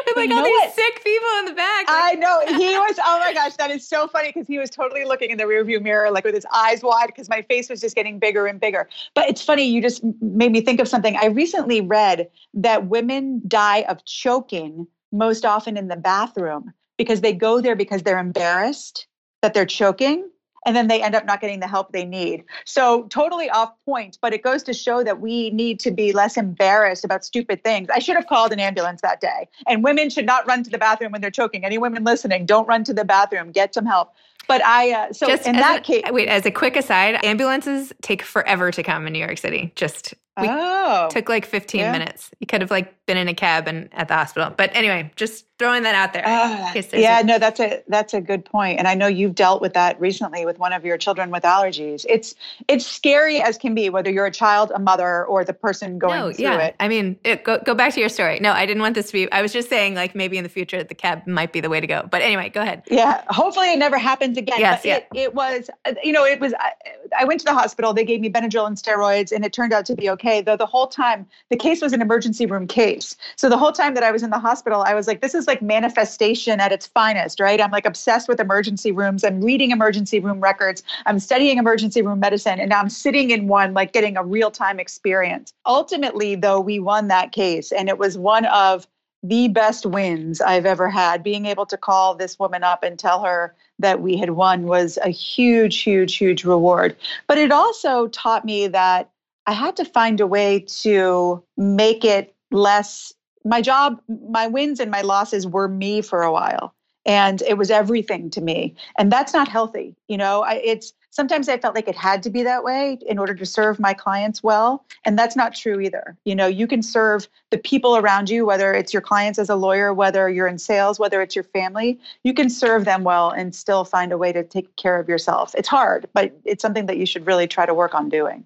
With 0.06 0.16
like 0.16 0.30
all 0.30 0.44
these 0.44 0.52
what? 0.52 0.75
sick 0.75 1.02
people 1.04 1.28
in 1.40 1.44
the 1.46 1.54
back. 1.54 1.87
I 1.88 2.14
know. 2.14 2.40
He 2.46 2.68
was, 2.78 2.96
oh 3.04 3.18
my 3.18 3.32
gosh, 3.32 3.56
that 3.56 3.70
is 3.70 3.87
so 3.87 4.06
funny 4.08 4.28
because 4.28 4.46
he 4.46 4.58
was 4.58 4.70
totally 4.70 5.04
looking 5.04 5.30
in 5.30 5.38
the 5.38 5.44
rearview 5.44 5.80
mirror, 5.82 6.10
like 6.10 6.25
with 6.25 6.34
his 6.34 6.46
eyes 6.52 6.82
wide, 6.82 7.06
because 7.06 7.28
my 7.28 7.42
face 7.42 7.68
was 7.70 7.80
just 7.80 7.94
getting 7.94 8.18
bigger 8.18 8.46
and 8.46 8.60
bigger. 8.60 8.88
But 9.14 9.28
it's 9.28 9.42
funny, 9.42 9.64
you 9.64 9.80
just 9.80 10.02
made 10.20 10.52
me 10.52 10.60
think 10.60 10.80
of 10.80 10.88
something. 10.88 11.16
I 11.16 11.26
recently 11.26 11.80
read 11.80 12.28
that 12.54 12.87
women 12.88 13.42
die 13.46 13.82
of 13.88 14.04
choking 14.04 14.87
most 15.12 15.44
often 15.44 15.76
in 15.76 15.88
the 15.88 15.96
bathroom 15.96 16.72
because 16.99 17.20
they 17.20 17.32
go 17.32 17.60
there 17.60 17.76
because 17.76 18.02
they're 18.02 18.18
embarrassed 18.18 19.06
that 19.42 19.54
they're 19.54 19.66
choking 19.66 20.28
and 20.66 20.76
then 20.76 20.88
they 20.88 21.02
end 21.02 21.14
up 21.14 21.24
not 21.24 21.40
getting 21.40 21.60
the 21.60 21.66
help 21.66 21.92
they 21.92 22.04
need. 22.04 22.44
So 22.64 23.04
totally 23.04 23.48
off 23.50 23.72
point, 23.84 24.18
but 24.20 24.32
it 24.32 24.42
goes 24.42 24.62
to 24.64 24.74
show 24.74 25.02
that 25.04 25.20
we 25.20 25.50
need 25.50 25.80
to 25.80 25.90
be 25.90 26.12
less 26.12 26.36
embarrassed 26.36 27.04
about 27.04 27.24
stupid 27.24 27.64
things. 27.64 27.88
I 27.92 27.98
should 27.98 28.16
have 28.16 28.26
called 28.26 28.52
an 28.52 28.60
ambulance 28.60 29.00
that 29.02 29.20
day. 29.20 29.48
And 29.66 29.82
women 29.82 30.10
should 30.10 30.26
not 30.26 30.46
run 30.46 30.62
to 30.64 30.70
the 30.70 30.78
bathroom 30.78 31.12
when 31.12 31.20
they're 31.20 31.30
choking. 31.30 31.64
Any 31.64 31.78
women 31.78 32.04
listening, 32.04 32.46
don't 32.46 32.66
run 32.68 32.84
to 32.84 32.94
the 32.94 33.04
bathroom. 33.04 33.52
Get 33.52 33.74
some 33.74 33.86
help. 33.86 34.12
But 34.48 34.64
I 34.64 34.92
uh, 34.92 35.12
so 35.12 35.28
Just 35.28 35.46
in 35.46 35.56
that 35.56 35.80
a, 35.80 35.82
case, 35.82 36.02
wait. 36.10 36.28
As 36.28 36.44
a 36.44 36.50
quick 36.50 36.74
aside, 36.74 37.24
ambulances 37.24 37.92
take 38.02 38.22
forever 38.22 38.72
to 38.72 38.82
come 38.82 39.06
in 39.06 39.12
New 39.12 39.20
York 39.20 39.38
City. 39.38 39.70
Just 39.76 40.14
we 40.40 40.49
oh, 40.50 41.09
took 41.11 41.28
like 41.28 41.47
15 41.47 41.80
yeah. 41.80 41.92
minutes. 41.92 42.30
You 42.40 42.47
could 42.47 42.61
have 42.61 42.70
like 42.70 42.94
been 43.06 43.16
in 43.16 43.28
a 43.28 43.35
cab 43.35 43.66
and 43.68 43.88
at 43.92 44.09
the 44.09 44.14
hospital. 44.14 44.52
But 44.56 44.75
anyway, 44.75 45.11
just 45.16 45.44
throwing 45.61 45.82
that 45.82 45.94
out 45.94 46.14
there. 46.14 46.26
Uh, 46.26 46.73
yeah, 46.97 47.20
a- 47.20 47.25
no, 47.25 47.38
that's 47.38 47.61
a 47.61 47.82
that's 47.87 48.14
a 48.14 48.20
good 48.20 48.44
point. 48.44 48.78
And 48.78 48.88
I 48.88 48.94
know 48.94 49.06
you've 49.06 49.35
dealt 49.35 49.61
with 49.61 49.75
that 49.75 50.00
recently 50.00 50.47
with 50.47 50.59
one 50.59 50.73
of 50.73 50.85
your 50.85 50.97
children 50.97 51.30
with 51.30 51.42
allergies. 51.42 52.06
It's 52.09 52.35
it's 52.66 52.87
scary 52.87 53.40
as 53.40 53.59
can 53.59 53.75
be, 53.75 53.90
whether 53.90 54.11
you're 54.11 54.26
a 54.26 54.30
child, 54.30 54.73
a 54.75 54.78
mother, 54.78 55.25
or 55.26 55.44
the 55.44 55.52
person 55.52 55.99
going 55.99 56.18
no, 56.18 56.32
through 56.32 56.44
yeah. 56.44 56.59
it. 56.59 56.76
I 56.80 56.88
mean, 56.88 57.18
it, 57.25 57.44
go 57.44 57.59
go 57.59 57.75
back 57.75 57.92
to 57.94 58.00
your 58.00 58.09
story. 58.09 58.40
No, 58.40 58.52
I 58.52 58.64
didn't 58.64 58.82
want 58.82 58.94
this 58.94 59.09
to 59.09 59.12
be. 59.12 59.30
I 59.32 59.42
was 59.42 59.52
just 59.52 59.68
saying, 59.68 59.94
like 59.94 60.14
maybe 60.14 60.38
in 60.38 60.44
the 60.44 60.49
future, 60.49 60.82
the 60.82 60.94
cab 60.94 61.26
might 61.26 61.52
be 61.52 61.61
the 61.61 61.68
way 61.68 61.80
to 61.80 61.87
go. 61.87 62.09
But 62.11 62.23
anyway, 62.23 62.49
go 62.49 62.62
ahead. 62.62 62.82
Yeah, 62.90 63.23
hopefully 63.28 63.73
it 63.73 63.78
never 63.78 63.99
happens 63.99 64.38
again. 64.38 64.61
Yes, 64.61 64.80
but 64.82 64.88
yeah. 64.88 64.97
It, 64.97 65.09
it 65.14 65.35
was, 65.35 65.68
you 66.02 66.12
know, 66.12 66.25
it 66.25 66.40
was. 66.40 66.54
I, 66.59 66.73
I 67.18 67.25
went 67.25 67.40
to 67.40 67.47
the 67.47 67.54
hospital. 67.54 67.92
They 67.92 68.04
gave 68.04 68.20
me 68.20 68.30
Benadryl 68.30 68.66
and 68.66 68.76
steroids, 68.76 69.30
and 69.30 69.44
it 69.44 69.52
turned 69.52 69.73
out 69.73 69.85
to 69.87 69.94
be 69.94 70.09
okay. 70.11 70.29
Though 70.40 70.56
the 70.56 70.66
whole 70.66 70.87
time 70.87 71.26
the 71.50 71.56
case 71.56 71.82
was 71.82 71.92
an 71.92 72.00
emergency 72.00 72.46
room 72.46 72.66
case, 72.66 73.16
so 73.37 73.49
the 73.49 73.58
whole 73.58 73.72
time 73.72 73.94
that 73.94 74.04
I 74.04 74.12
was 74.12 74.22
in 74.22 74.30
the 74.30 74.38
hospital, 74.38 74.82
I 74.82 74.94
was 74.94 75.08
like, 75.08 75.20
this 75.20 75.34
is 75.34 75.49
like 75.49 75.60
manifestation 75.60 76.60
at 76.60 76.70
its 76.70 76.87
finest, 76.87 77.40
right? 77.40 77.60
I'm 77.60 77.72
like 77.72 77.87
obsessed 77.87 78.28
with 78.28 78.38
emergency 78.38 78.92
rooms. 78.92 79.25
I'm 79.25 79.40
reading 79.40 79.72
emergency 79.72 80.20
room 80.20 80.40
records. 80.40 80.82
I'm 81.06 81.18
studying 81.18 81.58
emergency 81.58 82.02
room 82.02 82.20
medicine. 82.20 82.60
And 82.60 82.70
now 82.70 82.80
I'm 82.80 82.88
sitting 82.88 83.30
in 83.30 83.49
one, 83.49 83.75
like 83.75 83.92
getting 83.92 84.16
a 84.16 84.25
real 84.25 84.50
time 84.50 84.78
experience. 84.78 85.52
Ultimately, 85.66 86.37
though, 86.37 86.60
we 86.60 86.78
won 86.78 87.08
that 87.08 87.32
case. 87.32 87.72
And 87.72 87.88
it 87.88 87.99
was 87.99 88.16
one 88.16 88.46
of 88.46 88.87
the 89.22 89.49
best 89.49 89.84
wins 89.84 90.40
I've 90.40 90.66
ever 90.66 90.88
had. 90.88 91.22
Being 91.22 91.46
able 91.46 91.66
to 91.66 91.76
call 91.76 92.14
this 92.14 92.38
woman 92.38 92.62
up 92.62 92.82
and 92.82 92.99
tell 92.99 93.22
her 93.22 93.54
that 93.78 94.00
we 94.00 94.16
had 94.16 94.30
won 94.30 94.64
was 94.64 94.99
a 95.02 95.10
huge, 95.10 95.82
huge, 95.82 96.16
huge 96.16 96.44
reward. 96.44 96.96
But 97.26 97.38
it 97.38 97.52
also 97.52 98.08
taught 98.08 98.44
me 98.44 98.68
that 98.68 99.10
I 99.50 99.52
had 99.52 99.75
to 99.78 99.85
find 99.85 100.21
a 100.21 100.28
way 100.28 100.61
to 100.83 101.42
make 101.57 102.04
it 102.04 102.37
less 102.52 103.12
my 103.45 103.61
job, 103.61 104.00
my 104.30 104.47
wins 104.47 104.78
and 104.78 104.92
my 104.92 105.00
losses 105.00 105.45
were 105.45 105.66
me 105.66 106.02
for 106.02 106.23
a 106.23 106.30
while. 106.30 106.73
And 107.04 107.42
it 107.42 107.59
was 107.59 107.69
everything 107.69 108.30
to 108.30 108.40
me. 108.40 108.76
And 108.97 109.11
that's 109.11 109.35
not 109.35 109.49
healthy. 109.49 109.97
You 110.07 110.19
know, 110.19 110.42
I, 110.42 110.61
it's 110.62 110.92
sometimes 111.11 111.49
I 111.49 111.59
felt 111.59 111.75
like 111.75 111.88
it 111.88 111.97
had 111.97 112.23
to 112.23 112.30
be 112.30 112.45
that 112.45 112.62
way 112.62 112.99
in 113.09 113.19
order 113.19 113.35
to 113.35 113.45
serve 113.45 113.80
my 113.80 113.92
clients 113.92 114.40
well. 114.40 114.85
And 115.04 115.19
that's 115.19 115.35
not 115.35 115.57
true 115.57 115.80
either. 115.80 116.16
You 116.25 116.37
know, 116.37 116.47
you 116.47 116.69
can 116.69 116.80
serve 116.80 117.26
the 117.50 117.59
people 117.59 117.97
around 117.97 118.30
you, 118.30 118.47
whether 118.47 118.73
it's 118.73 118.92
your 118.92 119.02
clients 119.02 119.40
as 119.40 119.49
a 119.49 119.57
lawyer, 119.57 119.92
whether 119.92 120.30
you're 120.30 120.47
in 120.47 120.59
sales, 120.59 121.00
whether 121.00 121.23
it's 121.23 121.35
your 121.35 121.42
family, 121.42 121.99
you 122.23 122.35
can 122.35 122.50
serve 122.50 122.85
them 122.85 123.02
well 123.02 123.30
and 123.30 123.52
still 123.52 123.85
find 123.85 124.12
a 124.12 124.19
way 124.19 124.33
to 124.33 124.45
take 124.45 124.76
care 124.76 125.00
of 125.00 125.09
yourself. 125.09 125.57
It's 125.57 125.69
hard, 125.69 126.09
but 126.12 126.38
it's 126.45 126.62
something 126.62 126.87
that 126.87 126.99
you 126.99 127.07
should 127.07 127.26
really 127.26 127.49
try 127.49 127.66
to 127.66 127.75
work 127.75 127.97
on 127.97 128.09
doing. 128.09 128.45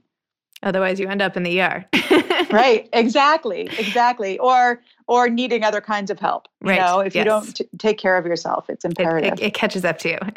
Otherwise, 0.64 0.98
you 0.98 1.08
end 1.08 1.22
up 1.22 1.36
in 1.36 1.42
the 1.42 1.60
ER. 1.60 1.84
right. 2.50 2.88
Exactly. 2.92 3.68
Exactly. 3.78 4.38
Or 4.38 4.80
or 5.06 5.28
needing 5.28 5.62
other 5.62 5.82
kinds 5.82 6.10
of 6.10 6.18
help. 6.18 6.48
You 6.62 6.70
right. 6.70 6.80
know, 6.80 7.00
if 7.00 7.14
yes. 7.14 7.20
you 7.20 7.24
don't 7.24 7.56
t- 7.56 7.68
take 7.76 7.98
care 7.98 8.16
of 8.16 8.24
yourself, 8.24 8.70
it's 8.70 8.86
imperative. 8.86 9.34
It, 9.34 9.40
it, 9.40 9.46
it 9.46 9.54
catches 9.54 9.84
up 9.84 9.98
to 9.98 10.08
you. 10.08 10.16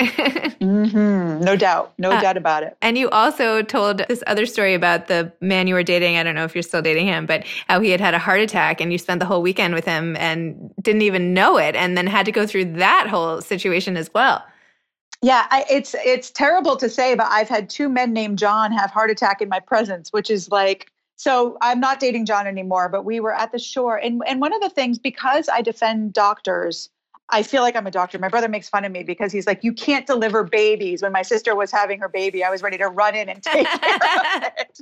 mm-hmm. 0.59 1.43
No 1.43 1.55
doubt. 1.55 1.93
No 1.97 2.11
uh, 2.11 2.21
doubt 2.21 2.35
about 2.35 2.63
it. 2.63 2.75
And 2.81 2.97
you 2.97 3.09
also 3.09 3.61
told 3.61 3.99
this 4.09 4.23
other 4.27 4.45
story 4.45 4.73
about 4.73 5.07
the 5.07 5.31
man 5.39 5.67
you 5.67 5.73
were 5.73 5.83
dating. 5.83 6.17
I 6.17 6.23
don't 6.23 6.35
know 6.35 6.43
if 6.43 6.53
you're 6.53 6.63
still 6.63 6.81
dating 6.81 7.07
him, 7.07 7.25
but 7.25 7.45
how 7.67 7.79
he 7.79 7.91
had 7.91 8.01
had 8.01 8.13
a 8.13 8.19
heart 8.19 8.41
attack 8.41 8.81
and 8.81 8.91
you 8.91 8.97
spent 8.97 9.19
the 9.19 9.25
whole 9.25 9.41
weekend 9.41 9.73
with 9.73 9.85
him 9.85 10.17
and 10.17 10.73
didn't 10.81 11.03
even 11.03 11.33
know 11.33 11.57
it 11.57 11.75
and 11.75 11.97
then 11.97 12.05
had 12.05 12.25
to 12.25 12.31
go 12.33 12.45
through 12.45 12.65
that 12.73 13.07
whole 13.09 13.41
situation 13.41 13.95
as 13.95 14.13
well. 14.13 14.43
Yeah, 15.21 15.47
I, 15.49 15.65
it's 15.69 15.95
it's 16.05 16.29
terrible 16.29 16.77
to 16.77 16.89
say, 16.89 17.15
but 17.15 17.27
I've 17.29 17.49
had 17.49 17.69
two 17.69 17.89
men 17.89 18.13
named 18.13 18.37
John 18.37 18.71
have 18.71 18.91
heart 18.91 19.09
attack 19.09 19.41
in 19.41 19.49
my 19.49 19.59
presence, 19.59 20.13
which 20.13 20.29
is 20.29 20.51
like 20.51 20.91
so 21.15 21.57
I'm 21.61 21.79
not 21.79 21.99
dating 21.99 22.25
John 22.27 22.45
anymore, 22.45 22.89
but 22.89 23.03
we 23.03 23.19
were 23.19 23.33
at 23.33 23.51
the 23.51 23.57
shore. 23.57 23.97
And 23.97 24.21
and 24.27 24.39
one 24.39 24.53
of 24.53 24.61
the 24.61 24.69
things 24.69 24.99
because 24.99 25.49
I 25.51 25.63
defend 25.63 26.13
doctors, 26.13 26.89
I 27.29 27.41
feel 27.41 27.63
like 27.63 27.75
I'm 27.75 27.87
a 27.87 27.91
doctor. 27.91 28.19
My 28.19 28.29
brother 28.29 28.47
makes 28.47 28.69
fun 28.69 28.85
of 28.85 28.91
me 28.91 29.01
because 29.01 29.31
he's 29.31 29.47
like, 29.47 29.63
you 29.63 29.73
can't 29.73 30.05
deliver 30.05 30.43
babies. 30.43 31.01
When 31.01 31.11
my 31.11 31.23
sister 31.23 31.55
was 31.55 31.71
having 31.71 31.99
her 31.99 32.07
baby, 32.07 32.43
I 32.43 32.51
was 32.51 32.61
ready 32.61 32.77
to 32.77 32.87
run 32.87 33.15
in 33.15 33.27
and 33.27 33.41
take 33.41 33.65
care 33.81 33.95
of 33.95 34.43
it. 34.55 34.79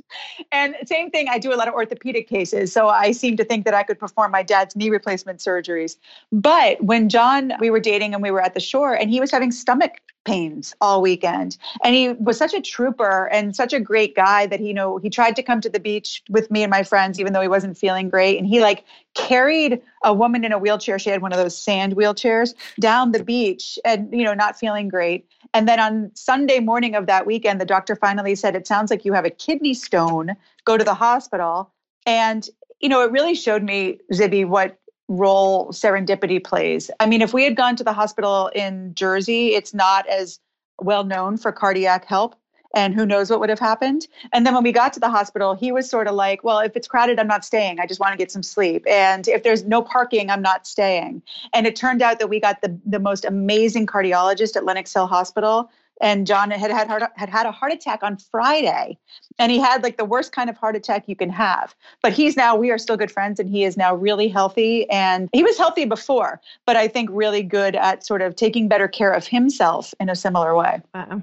And 0.52 0.76
same 0.84 1.10
thing, 1.10 1.28
I 1.30 1.38
do 1.38 1.52
a 1.52 1.56
lot 1.56 1.66
of 1.66 1.72
orthopedic 1.72 2.28
cases. 2.28 2.74
So 2.74 2.88
I 2.88 3.12
seem 3.12 3.38
to 3.38 3.44
think 3.44 3.64
that 3.64 3.72
I 3.74 3.82
could 3.82 3.98
perform 3.98 4.32
my 4.32 4.42
dad's 4.42 4.76
knee 4.76 4.90
replacement 4.90 5.40
surgeries. 5.40 5.96
But 6.30 6.84
when 6.84 7.08
John, 7.08 7.54
we 7.58 7.70
were 7.70 7.80
dating 7.80 8.12
and 8.12 8.22
we 8.22 8.30
were 8.30 8.42
at 8.42 8.52
the 8.52 8.60
shore 8.60 8.94
and 8.94 9.10
he 9.10 9.18
was 9.18 9.30
having 9.30 9.50
stomach 9.50 9.92
pains 10.26 10.74
all 10.80 11.00
weekend. 11.00 11.56
And 11.82 11.94
he 11.94 12.10
was 12.12 12.36
such 12.36 12.52
a 12.52 12.60
trooper 12.60 13.28
and 13.32 13.56
such 13.56 13.72
a 13.72 13.80
great 13.80 14.14
guy 14.14 14.46
that 14.46 14.60
he, 14.60 14.68
you 14.68 14.74
know, 14.74 14.98
he 14.98 15.08
tried 15.08 15.36
to 15.36 15.42
come 15.42 15.60
to 15.62 15.70
the 15.70 15.80
beach 15.80 16.22
with 16.28 16.50
me 16.50 16.62
and 16.62 16.70
my 16.70 16.82
friends, 16.82 17.18
even 17.18 17.32
though 17.32 17.40
he 17.40 17.48
wasn't 17.48 17.78
feeling 17.78 18.10
great. 18.10 18.36
And 18.36 18.46
he 18.46 18.60
like 18.60 18.84
carried 19.14 19.80
a 20.04 20.12
woman 20.12 20.44
in 20.44 20.52
a 20.52 20.58
wheelchair. 20.58 20.98
She 20.98 21.08
had 21.08 21.22
one 21.22 21.32
of 21.32 21.38
those 21.38 21.56
sand 21.56 21.96
wheelchairs 21.96 22.54
down 22.80 23.12
the 23.12 23.22
beach 23.22 23.78
and, 23.84 24.12
you 24.12 24.24
know, 24.24 24.34
not 24.34 24.58
feeling 24.58 24.88
great. 24.88 25.26
And 25.54 25.68
then 25.68 25.80
on 25.80 26.10
Sunday 26.14 26.58
morning 26.58 26.94
of 26.96 27.06
that 27.06 27.24
weekend, 27.24 27.60
the 27.60 27.64
doctor 27.64 27.96
finally 27.96 28.34
said, 28.34 28.56
It 28.56 28.66
sounds 28.66 28.90
like 28.90 29.04
you 29.04 29.12
have 29.12 29.24
a 29.24 29.30
kidney 29.30 29.72
stone. 29.72 30.36
Go 30.64 30.76
to 30.76 30.84
the 30.84 30.94
hospital. 30.94 31.70
And, 32.04 32.48
you 32.80 32.88
know, 32.88 33.02
it 33.02 33.12
really 33.12 33.34
showed 33.34 33.62
me, 33.62 34.00
Zibby, 34.12 34.46
what 34.46 34.78
role 35.08 35.68
serendipity 35.68 36.42
plays. 36.42 36.90
I 37.00 37.06
mean, 37.06 37.22
if 37.22 37.32
we 37.32 37.44
had 37.44 37.56
gone 37.56 37.76
to 37.76 37.84
the 37.84 37.92
hospital 37.92 38.50
in 38.54 38.94
Jersey, 38.94 39.54
it's 39.54 39.72
not 39.72 40.06
as 40.08 40.38
well 40.80 41.04
known 41.04 41.36
for 41.36 41.52
cardiac 41.52 42.04
help. 42.04 42.34
And 42.74 42.94
who 42.94 43.06
knows 43.06 43.30
what 43.30 43.40
would 43.40 43.48
have 43.48 43.60
happened. 43.60 44.06
And 44.34 44.44
then 44.44 44.52
when 44.52 44.62
we 44.62 44.70
got 44.70 44.92
to 44.94 45.00
the 45.00 45.08
hospital, 45.08 45.54
he 45.54 45.72
was 45.72 45.88
sort 45.88 46.08
of 46.08 46.14
like, 46.14 46.44
well, 46.44 46.58
if 46.58 46.76
it's 46.76 46.86
crowded, 46.86 47.18
I'm 47.18 47.26
not 47.26 47.42
staying. 47.42 47.80
I 47.80 47.86
just 47.86 48.00
want 48.00 48.12
to 48.12 48.18
get 48.18 48.30
some 48.30 48.42
sleep. 48.42 48.84
And 48.86 49.26
if 49.28 49.44
there's 49.44 49.64
no 49.64 49.80
parking, 49.80 50.28
I'm 50.28 50.42
not 50.42 50.66
staying. 50.66 51.22
And 51.54 51.66
it 51.66 51.74
turned 51.74 52.02
out 52.02 52.18
that 52.18 52.28
we 52.28 52.38
got 52.38 52.60
the, 52.60 52.78
the 52.84 52.98
most 52.98 53.24
amazing 53.24 53.86
cardiologist 53.86 54.56
at 54.56 54.66
Lenox 54.66 54.92
Hill 54.92 55.06
Hospital 55.06 55.70
and 56.00 56.26
John 56.26 56.50
had 56.50 56.70
had, 56.70 56.88
had 57.14 57.28
had 57.28 57.46
a 57.46 57.50
heart 57.50 57.72
attack 57.72 58.02
on 58.02 58.16
Friday, 58.16 58.98
and 59.38 59.50
he 59.50 59.58
had 59.58 59.82
like 59.82 59.96
the 59.96 60.04
worst 60.04 60.32
kind 60.32 60.50
of 60.50 60.56
heart 60.56 60.76
attack 60.76 61.04
you 61.06 61.16
can 61.16 61.30
have. 61.30 61.74
But 62.02 62.12
he's 62.12 62.36
now 62.36 62.56
we 62.56 62.70
are 62.70 62.78
still 62.78 62.96
good 62.96 63.10
friends, 63.10 63.40
and 63.40 63.48
he 63.48 63.64
is 63.64 63.76
now 63.76 63.94
really 63.94 64.28
healthy. 64.28 64.88
And 64.90 65.28
he 65.32 65.42
was 65.42 65.56
healthy 65.56 65.84
before, 65.84 66.40
but 66.66 66.76
I 66.76 66.88
think 66.88 67.10
really 67.12 67.42
good 67.42 67.76
at 67.76 68.06
sort 68.06 68.22
of 68.22 68.36
taking 68.36 68.68
better 68.68 68.88
care 68.88 69.12
of 69.12 69.26
himself 69.26 69.94
in 70.00 70.08
a 70.08 70.16
similar 70.16 70.54
way. 70.54 70.80
Wow. 70.94 71.22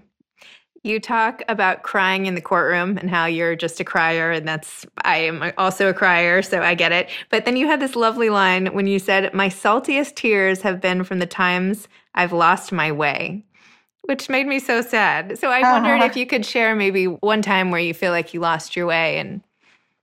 You 0.86 1.00
talk 1.00 1.44
about 1.48 1.84
crying 1.84 2.26
in 2.26 2.36
the 2.36 2.42
courtroom 2.42 2.98
and 2.98 3.10
how 3.10 3.26
you're 3.26 3.56
just 3.56 3.80
a 3.80 3.86
crier, 3.86 4.32
and 4.32 4.46
that's 4.46 4.86
I 5.06 5.20
am 5.20 5.54
also 5.58 5.88
a 5.88 5.94
crier, 5.94 6.42
so 6.42 6.62
I 6.62 6.74
get 6.76 6.92
it. 6.92 7.10
But 7.30 7.46
then 7.46 7.56
you 7.56 7.68
had 7.68 7.80
this 7.80 7.96
lovely 7.96 8.30
line 8.30 8.68
when 8.74 8.88
you 8.88 9.00
said, 9.00 9.34
"My 9.34 9.48
saltiest 9.48 10.16
tears 10.16 10.62
have 10.64 10.82
been 10.82 11.06
from 11.06 11.20
the 11.20 11.26
times 11.26 11.88
I've 12.16 12.34
lost 12.34 12.74
my 12.74 12.92
way." 12.92 13.46
Which 14.04 14.30
made 14.30 14.48
me 14.48 14.60
so 14.60 14.82
sad. 14.82 15.38
So 15.40 15.50
I 15.50 15.62
uh-huh. 15.62 15.72
wondered 15.72 16.06
if 16.06 16.16
you 16.16 16.26
could 16.26 16.46
share 16.46 16.76
maybe 16.76 17.06
one 17.06 17.42
time 17.42 17.72
where 17.72 17.80
you 17.80 17.94
feel 17.94 18.12
like 18.12 18.34
you 18.34 18.40
lost 18.40 18.76
your 18.76 18.86
way 18.86 19.18
in 19.18 19.44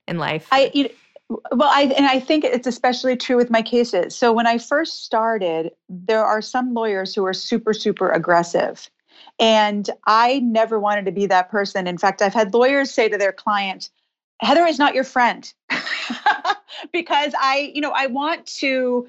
in 0.08 0.18
life. 0.18 0.48
I 0.50 0.70
you 0.74 0.90
well, 1.28 1.70
I 1.70 1.82
and 1.96 2.06
I 2.06 2.18
think 2.18 2.44
it's 2.44 2.66
especially 2.66 3.16
true 3.16 3.36
with 3.36 3.50
my 3.50 3.62
cases. 3.62 4.16
So 4.16 4.32
when 4.32 4.46
I 4.46 4.58
first 4.58 5.04
started, 5.04 5.70
there 5.88 6.24
are 6.24 6.42
some 6.42 6.74
lawyers 6.74 7.14
who 7.14 7.24
are 7.24 7.34
super 7.34 7.72
super 7.72 8.10
aggressive. 8.10 8.90
And 9.38 9.88
I 10.06 10.40
never 10.40 10.78
wanted 10.78 11.06
to 11.06 11.12
be 11.12 11.26
that 11.26 11.50
person. 11.50 11.86
In 11.86 11.98
fact, 11.98 12.20
I've 12.20 12.34
had 12.34 12.52
lawyers 12.52 12.90
say 12.90 13.08
to 13.08 13.16
their 13.16 13.32
client, 13.32 13.90
Heather 14.40 14.66
is 14.66 14.78
not 14.78 14.94
your 14.94 15.04
friend. 15.04 15.50
because 16.92 17.32
I, 17.38 17.72
you 17.74 17.80
know, 17.80 17.92
I 17.94 18.06
want 18.06 18.46
to 18.46 19.06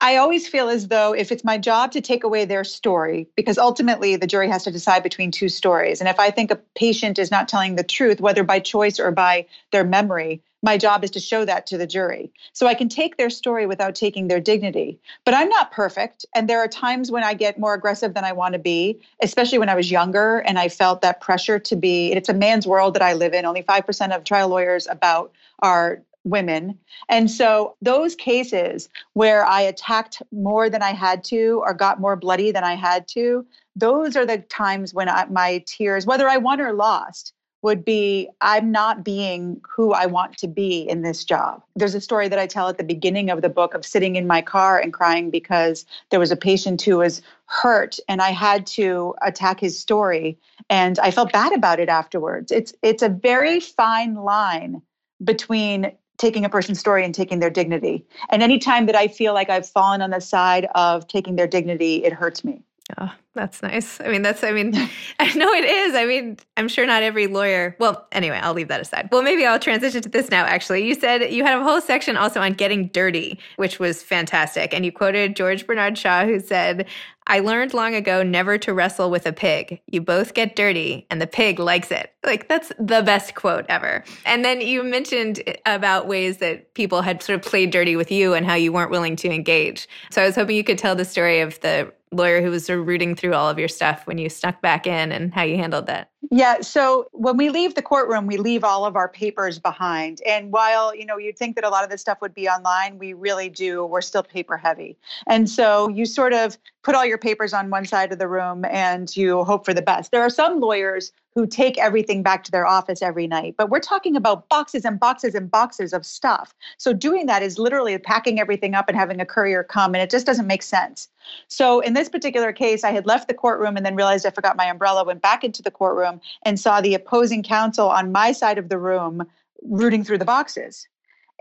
I 0.00 0.16
always 0.16 0.46
feel 0.46 0.68
as 0.68 0.88
though 0.88 1.14
if 1.14 1.32
it's 1.32 1.44
my 1.44 1.56
job 1.56 1.92
to 1.92 2.00
take 2.00 2.22
away 2.22 2.44
their 2.44 2.64
story, 2.64 3.28
because 3.34 3.56
ultimately 3.56 4.16
the 4.16 4.26
jury 4.26 4.48
has 4.48 4.64
to 4.64 4.70
decide 4.70 5.02
between 5.02 5.30
two 5.30 5.48
stories. 5.48 6.00
And 6.00 6.08
if 6.08 6.20
I 6.20 6.30
think 6.30 6.50
a 6.50 6.60
patient 6.74 7.18
is 7.18 7.30
not 7.30 7.48
telling 7.48 7.76
the 7.76 7.82
truth, 7.82 8.20
whether 8.20 8.44
by 8.44 8.60
choice 8.60 9.00
or 9.00 9.10
by 9.10 9.46
their 9.72 9.84
memory, 9.84 10.42
my 10.62 10.76
job 10.76 11.04
is 11.04 11.10
to 11.12 11.20
show 11.20 11.44
that 11.44 11.66
to 11.66 11.78
the 11.78 11.86
jury. 11.86 12.30
So 12.52 12.66
I 12.66 12.74
can 12.74 12.88
take 12.88 13.16
their 13.16 13.30
story 13.30 13.66
without 13.66 13.94
taking 13.94 14.28
their 14.28 14.40
dignity. 14.40 14.98
But 15.24 15.34
I'm 15.34 15.48
not 15.48 15.70
perfect. 15.70 16.26
And 16.34 16.48
there 16.48 16.60
are 16.60 16.68
times 16.68 17.10
when 17.10 17.22
I 17.22 17.34
get 17.34 17.58
more 17.58 17.72
aggressive 17.72 18.14
than 18.14 18.24
I 18.24 18.32
want 18.32 18.54
to 18.54 18.58
be, 18.58 19.00
especially 19.22 19.58
when 19.58 19.68
I 19.68 19.74
was 19.74 19.90
younger 19.90 20.38
and 20.38 20.58
I 20.58 20.68
felt 20.68 21.02
that 21.02 21.20
pressure 21.20 21.58
to 21.58 21.76
be. 21.76 22.12
It's 22.12 22.28
a 22.28 22.34
man's 22.34 22.66
world 22.66 22.94
that 22.94 23.02
I 23.02 23.12
live 23.12 23.32
in. 23.32 23.46
Only 23.46 23.62
5% 23.62 24.14
of 24.14 24.24
trial 24.24 24.48
lawyers 24.48 24.86
about 24.88 25.32
are 25.60 26.02
women. 26.26 26.78
And 27.08 27.30
so 27.30 27.76
those 27.80 28.14
cases 28.14 28.88
where 29.14 29.46
I 29.46 29.62
attacked 29.62 30.22
more 30.32 30.68
than 30.68 30.82
I 30.82 30.92
had 30.92 31.24
to 31.24 31.62
or 31.64 31.72
got 31.72 32.00
more 32.00 32.16
bloody 32.16 32.50
than 32.50 32.64
I 32.64 32.74
had 32.74 33.06
to, 33.08 33.46
those 33.76 34.16
are 34.16 34.26
the 34.26 34.38
times 34.38 34.92
when 34.92 35.08
I, 35.08 35.24
my 35.26 35.62
tears, 35.66 36.04
whether 36.04 36.28
I 36.28 36.36
won 36.36 36.60
or 36.60 36.72
lost, 36.72 37.32
would 37.62 37.84
be 37.84 38.28
I'm 38.40 38.70
not 38.70 39.04
being 39.04 39.60
who 39.68 39.92
I 39.92 40.06
want 40.06 40.36
to 40.38 40.48
be 40.48 40.80
in 40.88 41.02
this 41.02 41.24
job. 41.24 41.62
There's 41.74 41.94
a 41.94 42.00
story 42.00 42.28
that 42.28 42.38
I 42.38 42.46
tell 42.46 42.68
at 42.68 42.78
the 42.78 42.84
beginning 42.84 43.30
of 43.30 43.42
the 43.42 43.48
book 43.48 43.74
of 43.74 43.84
sitting 43.84 44.16
in 44.16 44.26
my 44.26 44.42
car 44.42 44.78
and 44.78 44.92
crying 44.92 45.30
because 45.30 45.84
there 46.10 46.20
was 46.20 46.30
a 46.30 46.36
patient 46.36 46.82
who 46.82 46.98
was 46.98 47.22
hurt 47.46 47.98
and 48.08 48.20
I 48.20 48.30
had 48.30 48.66
to 48.68 49.14
attack 49.22 49.58
his 49.58 49.78
story 49.78 50.38
and 50.68 50.98
I 50.98 51.10
felt 51.10 51.32
bad 51.32 51.52
about 51.52 51.80
it 51.80 51.88
afterwards. 51.88 52.52
It's 52.52 52.74
it's 52.82 53.02
a 53.02 53.08
very 53.08 53.58
fine 53.58 54.14
line 54.14 54.82
between 55.24 55.92
taking 56.18 56.44
a 56.44 56.48
person's 56.48 56.78
story 56.78 57.04
and 57.04 57.14
taking 57.14 57.38
their 57.38 57.50
dignity. 57.50 58.04
And 58.30 58.42
anytime 58.42 58.86
that 58.86 58.96
I 58.96 59.08
feel 59.08 59.34
like 59.34 59.50
I've 59.50 59.68
fallen 59.68 60.02
on 60.02 60.10
the 60.10 60.20
side 60.20 60.68
of 60.74 61.06
taking 61.08 61.36
their 61.36 61.46
dignity, 61.46 62.04
it 62.04 62.12
hurts 62.12 62.44
me. 62.44 62.62
Oh, 62.98 63.12
that's 63.34 63.62
nice. 63.62 64.00
I 64.00 64.08
mean, 64.08 64.22
that's, 64.22 64.44
I 64.44 64.52
mean, 64.52 64.72
I 65.18 65.34
know 65.34 65.52
it 65.52 65.64
is. 65.64 65.94
I 65.94 66.06
mean, 66.06 66.38
I'm 66.56 66.68
sure 66.68 66.86
not 66.86 67.02
every 67.02 67.26
lawyer. 67.26 67.76
Well, 67.80 68.06
anyway, 68.12 68.38
I'll 68.40 68.54
leave 68.54 68.68
that 68.68 68.80
aside. 68.80 69.08
Well, 69.10 69.22
maybe 69.22 69.44
I'll 69.44 69.58
transition 69.58 70.02
to 70.02 70.08
this 70.08 70.30
now, 70.30 70.44
actually. 70.44 70.86
You 70.86 70.94
said 70.94 71.32
you 71.32 71.44
had 71.44 71.58
a 71.58 71.64
whole 71.64 71.80
section 71.80 72.16
also 72.16 72.40
on 72.40 72.52
getting 72.52 72.88
dirty, 72.88 73.40
which 73.56 73.80
was 73.80 74.02
fantastic. 74.02 74.72
And 74.72 74.84
you 74.84 74.92
quoted 74.92 75.34
George 75.34 75.66
Bernard 75.66 75.98
Shaw, 75.98 76.24
who 76.24 76.38
said, 76.38 76.86
I 77.28 77.40
learned 77.40 77.74
long 77.74 77.94
ago 77.96 78.22
never 78.22 78.56
to 78.58 78.72
wrestle 78.72 79.10
with 79.10 79.26
a 79.26 79.32
pig. 79.32 79.80
You 79.86 80.00
both 80.00 80.34
get 80.34 80.54
dirty 80.54 81.06
and 81.10 81.20
the 81.20 81.26
pig 81.26 81.58
likes 81.58 81.90
it. 81.90 82.12
Like, 82.24 82.48
that's 82.48 82.70
the 82.78 83.02
best 83.02 83.34
quote 83.34 83.66
ever. 83.68 84.04
And 84.24 84.44
then 84.44 84.60
you 84.60 84.84
mentioned 84.84 85.42
about 85.66 86.06
ways 86.06 86.36
that 86.36 86.72
people 86.74 87.02
had 87.02 87.22
sort 87.22 87.40
of 87.40 87.44
played 87.44 87.72
dirty 87.72 87.96
with 87.96 88.12
you 88.12 88.34
and 88.34 88.46
how 88.46 88.54
you 88.54 88.72
weren't 88.72 88.92
willing 88.92 89.16
to 89.16 89.28
engage. 89.28 89.88
So 90.10 90.22
I 90.22 90.26
was 90.26 90.36
hoping 90.36 90.54
you 90.54 90.62
could 90.62 90.78
tell 90.78 90.94
the 90.94 91.04
story 91.04 91.40
of 91.40 91.60
the 91.60 91.92
lawyer 92.12 92.40
who 92.42 92.50
was 92.50 92.64
sort 92.64 92.78
of 92.78 92.86
rooting 92.86 93.14
through 93.14 93.34
all 93.34 93.48
of 93.48 93.58
your 93.58 93.68
stuff 93.68 94.06
when 94.06 94.18
you 94.18 94.28
snuck 94.28 94.60
back 94.62 94.86
in 94.86 95.12
and 95.12 95.34
how 95.34 95.42
you 95.42 95.56
handled 95.56 95.86
that. 95.86 96.10
Yeah, 96.30 96.60
so 96.60 97.08
when 97.12 97.36
we 97.36 97.50
leave 97.50 97.74
the 97.74 97.82
courtroom, 97.82 98.26
we 98.26 98.36
leave 98.36 98.64
all 98.64 98.84
of 98.84 98.96
our 98.96 99.08
papers 99.08 99.58
behind. 99.58 100.20
And 100.26 100.52
while, 100.52 100.94
you 100.94 101.06
know, 101.06 101.18
you'd 101.18 101.38
think 101.38 101.54
that 101.56 101.64
a 101.64 101.68
lot 101.68 101.84
of 101.84 101.90
this 101.90 102.00
stuff 102.00 102.18
would 102.20 102.34
be 102.34 102.48
online, 102.48 102.98
we 102.98 103.12
really 103.12 103.48
do. 103.48 103.84
We're 103.84 104.00
still 104.00 104.22
paper 104.22 104.56
heavy. 104.56 104.96
And 105.26 105.48
so 105.48 105.88
you 105.88 106.04
sort 106.06 106.32
of 106.32 106.58
put 106.82 106.94
all 106.94 107.04
your 107.04 107.18
papers 107.18 107.52
on 107.52 107.70
one 107.70 107.84
side 107.84 108.12
of 108.12 108.18
the 108.18 108.28
room 108.28 108.64
and 108.64 109.14
you 109.16 109.44
hope 109.44 109.64
for 109.64 109.74
the 109.74 109.82
best. 109.82 110.10
There 110.10 110.22
are 110.22 110.30
some 110.30 110.60
lawyers 110.60 111.12
who 111.36 111.46
take 111.46 111.76
everything 111.76 112.22
back 112.22 112.44
to 112.44 112.50
their 112.50 112.66
office 112.66 113.02
every 113.02 113.26
night. 113.26 113.54
But 113.58 113.68
we're 113.68 113.78
talking 113.78 114.16
about 114.16 114.48
boxes 114.48 114.86
and 114.86 114.98
boxes 114.98 115.34
and 115.34 115.50
boxes 115.50 115.92
of 115.92 116.06
stuff. 116.06 116.54
So 116.78 116.94
doing 116.94 117.26
that 117.26 117.42
is 117.42 117.58
literally 117.58 117.98
packing 117.98 118.40
everything 118.40 118.74
up 118.74 118.88
and 118.88 118.96
having 118.96 119.20
a 119.20 119.26
courier 119.26 119.62
come, 119.62 119.94
and 119.94 120.02
it 120.02 120.08
just 120.08 120.24
doesn't 120.24 120.46
make 120.46 120.62
sense. 120.62 121.08
So 121.48 121.80
in 121.80 121.92
this 121.92 122.08
particular 122.08 122.54
case, 122.54 122.84
I 122.84 122.92
had 122.92 123.04
left 123.04 123.28
the 123.28 123.34
courtroom 123.34 123.76
and 123.76 123.84
then 123.84 123.96
realized 123.96 124.24
I 124.24 124.30
forgot 124.30 124.56
my 124.56 124.64
umbrella, 124.64 125.04
went 125.04 125.20
back 125.20 125.44
into 125.44 125.60
the 125.60 125.70
courtroom 125.70 126.15
and 126.44 126.58
saw 126.58 126.80
the 126.80 126.94
opposing 126.94 127.42
counsel 127.42 127.88
on 127.88 128.12
my 128.12 128.32
side 128.32 128.58
of 128.58 128.68
the 128.68 128.78
room 128.78 129.26
rooting 129.62 130.04
through 130.04 130.18
the 130.18 130.24
boxes. 130.24 130.86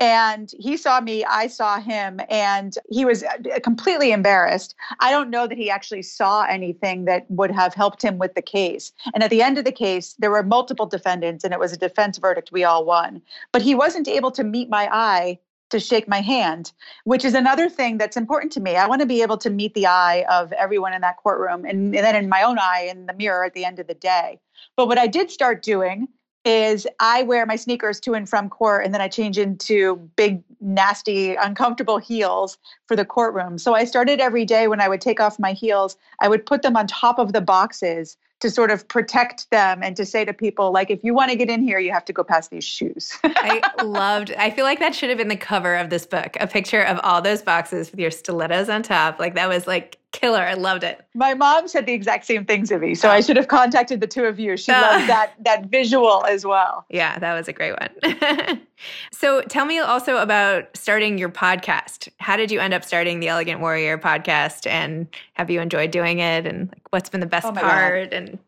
And 0.02 0.52
he 0.60 0.76
saw 0.76 1.00
me, 1.00 1.24
I 1.24 1.48
saw 1.48 1.80
him, 1.80 2.20
and 2.30 2.76
he 2.90 3.06
was 3.06 3.24
uh, 3.24 3.60
completely 3.64 4.12
embarrassed. 4.12 4.76
I 5.00 5.10
don't 5.10 5.30
know 5.30 5.48
that 5.48 5.58
he 5.58 5.70
actually 5.70 6.02
saw 6.02 6.44
anything 6.44 7.06
that 7.06 7.26
would 7.30 7.52
have 7.52 7.74
helped 7.74 8.02
him 8.02 8.18
with 8.18 8.36
the 8.36 8.42
case. 8.42 8.92
And 9.14 9.24
at 9.24 9.30
the 9.30 9.42
end 9.42 9.58
of 9.58 9.64
the 9.64 9.72
case, 9.72 10.14
there 10.20 10.32
were 10.32 10.44
multiple 10.44 10.86
defendants, 10.86 11.46
and 11.46 11.54
it 11.54 11.62
was 11.62 11.72
a 11.72 11.78
defense 11.78 12.18
verdict. 12.18 12.52
We 12.52 12.66
all 12.66 12.84
won. 12.84 13.22
But 13.54 13.62
he 13.62 13.74
wasn't 13.74 14.10
able 14.10 14.32
to 14.32 14.44
meet 14.44 14.70
my 14.70 14.90
eye 14.92 15.40
to 15.70 15.80
shake 15.80 16.08
my 16.08 16.22
hand, 16.22 16.72
which 17.04 17.26
is 17.26 17.34
another 17.34 17.70
thing 17.70 17.98
that's 17.98 18.18
important 18.18 18.52
to 18.54 18.60
me. 18.60 18.76
I 18.76 18.88
want 18.88 19.02
to 19.02 19.08
be 19.08 19.22
able 19.22 19.38
to 19.38 19.50
meet 19.50 19.74
the 19.74 19.88
eye 19.88 20.26
of 20.30 20.52
everyone 20.54 20.94
in 20.94 21.02
that 21.02 21.18
courtroom 21.18 21.66
and, 21.66 21.96
and 21.96 22.06
then 22.06 22.16
in 22.16 22.30
my 22.30 22.44
own 22.44 22.60
eye 22.60 22.88
in 22.90 23.06
the 23.06 23.14
mirror 23.14 23.44
at 23.44 23.54
the 23.54 23.66
end 23.66 23.80
of 23.80 23.88
the 23.88 23.94
day. 23.94 24.40
But 24.76 24.88
what 24.88 24.98
I 24.98 25.08
did 25.08 25.32
start 25.32 25.64
doing 25.64 26.08
is 26.46 26.86
I 27.00 27.24
wear 27.24 27.46
my 27.46 27.56
sneakers 27.56 28.00
to 28.02 28.14
and 28.14 28.30
from 28.30 28.50
court 28.50 28.86
and 28.86 28.94
then 28.94 29.02
I 29.02 29.08
change 29.08 29.38
into 29.38 29.96
big, 30.16 30.44
nasty, 30.62 31.36
uncomfortable 31.36 31.98
heels 31.98 32.58
for 32.88 32.96
the 32.96 33.04
courtroom. 33.04 33.58
So 33.58 33.74
I 33.74 33.84
started 33.84 34.20
every 34.20 34.46
day 34.46 34.68
when 34.68 34.80
I 34.80 34.88
would 34.88 35.02
take 35.02 35.20
off 35.20 35.40
my 35.40 35.54
heels, 35.54 35.98
I 36.20 36.30
would 36.30 36.46
put 36.46 36.62
them 36.62 36.78
on 36.78 36.86
top 36.86 37.18
of 37.18 37.34
the 37.34 37.42
boxes 37.42 38.16
to 38.42 38.52
sort 38.52 38.70
of 38.70 38.88
protect 38.88 39.50
them 39.50 39.82
and 39.82 39.96
to 39.96 40.06
say 40.06 40.26
to 40.26 40.34
people 40.34 40.72
like 40.72 40.92
if 40.92 41.04
you 41.04 41.14
want 41.14 41.32
to 41.32 41.38
get 41.38 41.50
in 41.50 41.62
here 41.62 41.80
you 41.80 41.92
have 41.92 42.04
to 42.06 42.14
go 42.14 42.24
past 42.24 42.52
these 42.52 42.66
shoes 42.66 43.18
i 43.24 43.62
loved 43.84 44.34
i 44.34 44.50
feel 44.52 44.66
like 44.66 44.80
that 44.80 44.94
should 44.94 45.10
have 45.10 45.18
been 45.18 45.30
the 45.30 45.38
cover 45.38 45.76
of 45.76 45.90
this 45.90 46.06
book 46.06 46.36
a 46.40 46.46
picture 46.46 46.82
of 46.82 47.00
all 47.02 47.22
those 47.22 47.42
boxes 47.42 47.92
with 47.92 48.00
your 48.00 48.12
stilettos 48.12 48.68
on 48.68 48.84
top 48.84 49.20
like 49.20 49.36
that 49.36 49.48
was 49.48 49.68
like 49.68 49.98
killer. 50.16 50.42
I 50.42 50.54
loved 50.54 50.84
it. 50.84 51.06
My 51.14 51.34
mom 51.34 51.68
said 51.68 51.86
the 51.86 51.94
exact 51.94 52.26
same 52.26 52.46
thing 52.46 52.66
to 52.66 52.80
me 52.80 52.96
so 52.96 53.10
oh. 53.10 53.12
i 53.12 53.22
should 53.22 53.38
have 53.38 53.48
contacted 53.48 54.02
the 54.02 54.08
two 54.08 54.24
of 54.24 54.40
you. 54.40 54.58
She 54.58 54.72
uh, 54.72 54.82
loved 54.82 55.10
that 55.10 55.34
that 55.40 55.66
visual 55.66 56.26
as 56.26 56.46
well. 56.46 56.86
Yeah 56.90 57.20
that 57.20 57.34
was 57.34 57.48
a 57.48 57.54
great 57.54 57.76
one. 57.80 58.62
So 59.12 59.42
tell 59.42 59.66
me 59.66 59.80
also 59.80 60.18
about 60.18 60.76
starting 60.76 61.18
your 61.18 61.30
podcast. 61.30 62.10
How 62.20 62.36
did 62.36 62.52
you 62.52 62.60
end 62.60 62.74
up 62.74 62.84
starting 62.84 63.20
the 63.20 63.30
elegant 63.30 63.62
warrior 63.62 63.98
podcast 63.98 64.68
and 64.70 65.08
have 65.34 65.50
you 65.50 65.62
enjoyed 65.62 65.92
doing 65.92 66.20
it? 66.20 66.46
And 66.46 66.68
like, 66.70 66.92
what's 66.92 67.10
been 67.10 67.22
the 67.22 67.26
best 67.26 67.48
oh 67.48 67.54
part 67.54 68.12
God. 68.12 68.18
and 68.18 68.40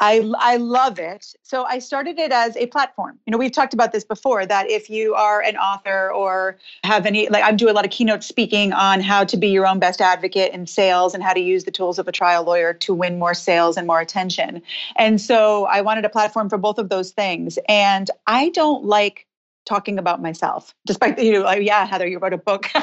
I, 0.00 0.28
I 0.38 0.56
love 0.56 0.98
it. 0.98 1.34
So 1.42 1.64
I 1.64 1.78
started 1.78 2.18
it 2.18 2.32
as 2.32 2.56
a 2.56 2.66
platform. 2.66 3.18
You 3.26 3.32
know, 3.32 3.38
we've 3.38 3.52
talked 3.52 3.74
about 3.74 3.92
this 3.92 4.02
before 4.02 4.46
that 4.46 4.70
if 4.70 4.88
you 4.88 5.14
are 5.14 5.42
an 5.42 5.56
author 5.56 6.10
or 6.10 6.56
have 6.84 7.04
any, 7.04 7.28
like 7.28 7.44
I 7.44 7.52
do 7.52 7.70
a 7.70 7.72
lot 7.72 7.84
of 7.84 7.90
keynote 7.90 8.24
speaking 8.24 8.72
on 8.72 9.00
how 9.00 9.24
to 9.24 9.36
be 9.36 9.48
your 9.48 9.66
own 9.66 9.78
best 9.78 10.00
advocate 10.00 10.52
in 10.54 10.66
sales 10.66 11.12
and 11.14 11.22
how 11.22 11.34
to 11.34 11.40
use 11.40 11.64
the 11.64 11.70
tools 11.70 11.98
of 11.98 12.08
a 12.08 12.12
trial 12.12 12.44
lawyer 12.44 12.72
to 12.72 12.94
win 12.94 13.18
more 13.18 13.34
sales 13.34 13.76
and 13.76 13.86
more 13.86 14.00
attention. 14.00 14.62
And 14.96 15.20
so 15.20 15.66
I 15.66 15.82
wanted 15.82 16.06
a 16.06 16.10
platform 16.10 16.48
for 16.48 16.56
both 16.56 16.78
of 16.78 16.88
those 16.88 17.10
things. 17.10 17.58
And 17.68 18.10
I 18.26 18.48
don't 18.48 18.84
like 18.84 19.26
talking 19.66 19.98
about 19.98 20.22
myself, 20.22 20.74
despite 20.86 21.18
you 21.18 21.32
know, 21.32 21.40
like, 21.42 21.62
yeah, 21.62 21.86
Heather, 21.86 22.06
you 22.06 22.18
wrote 22.18 22.32
a 22.32 22.38
book 22.38 22.66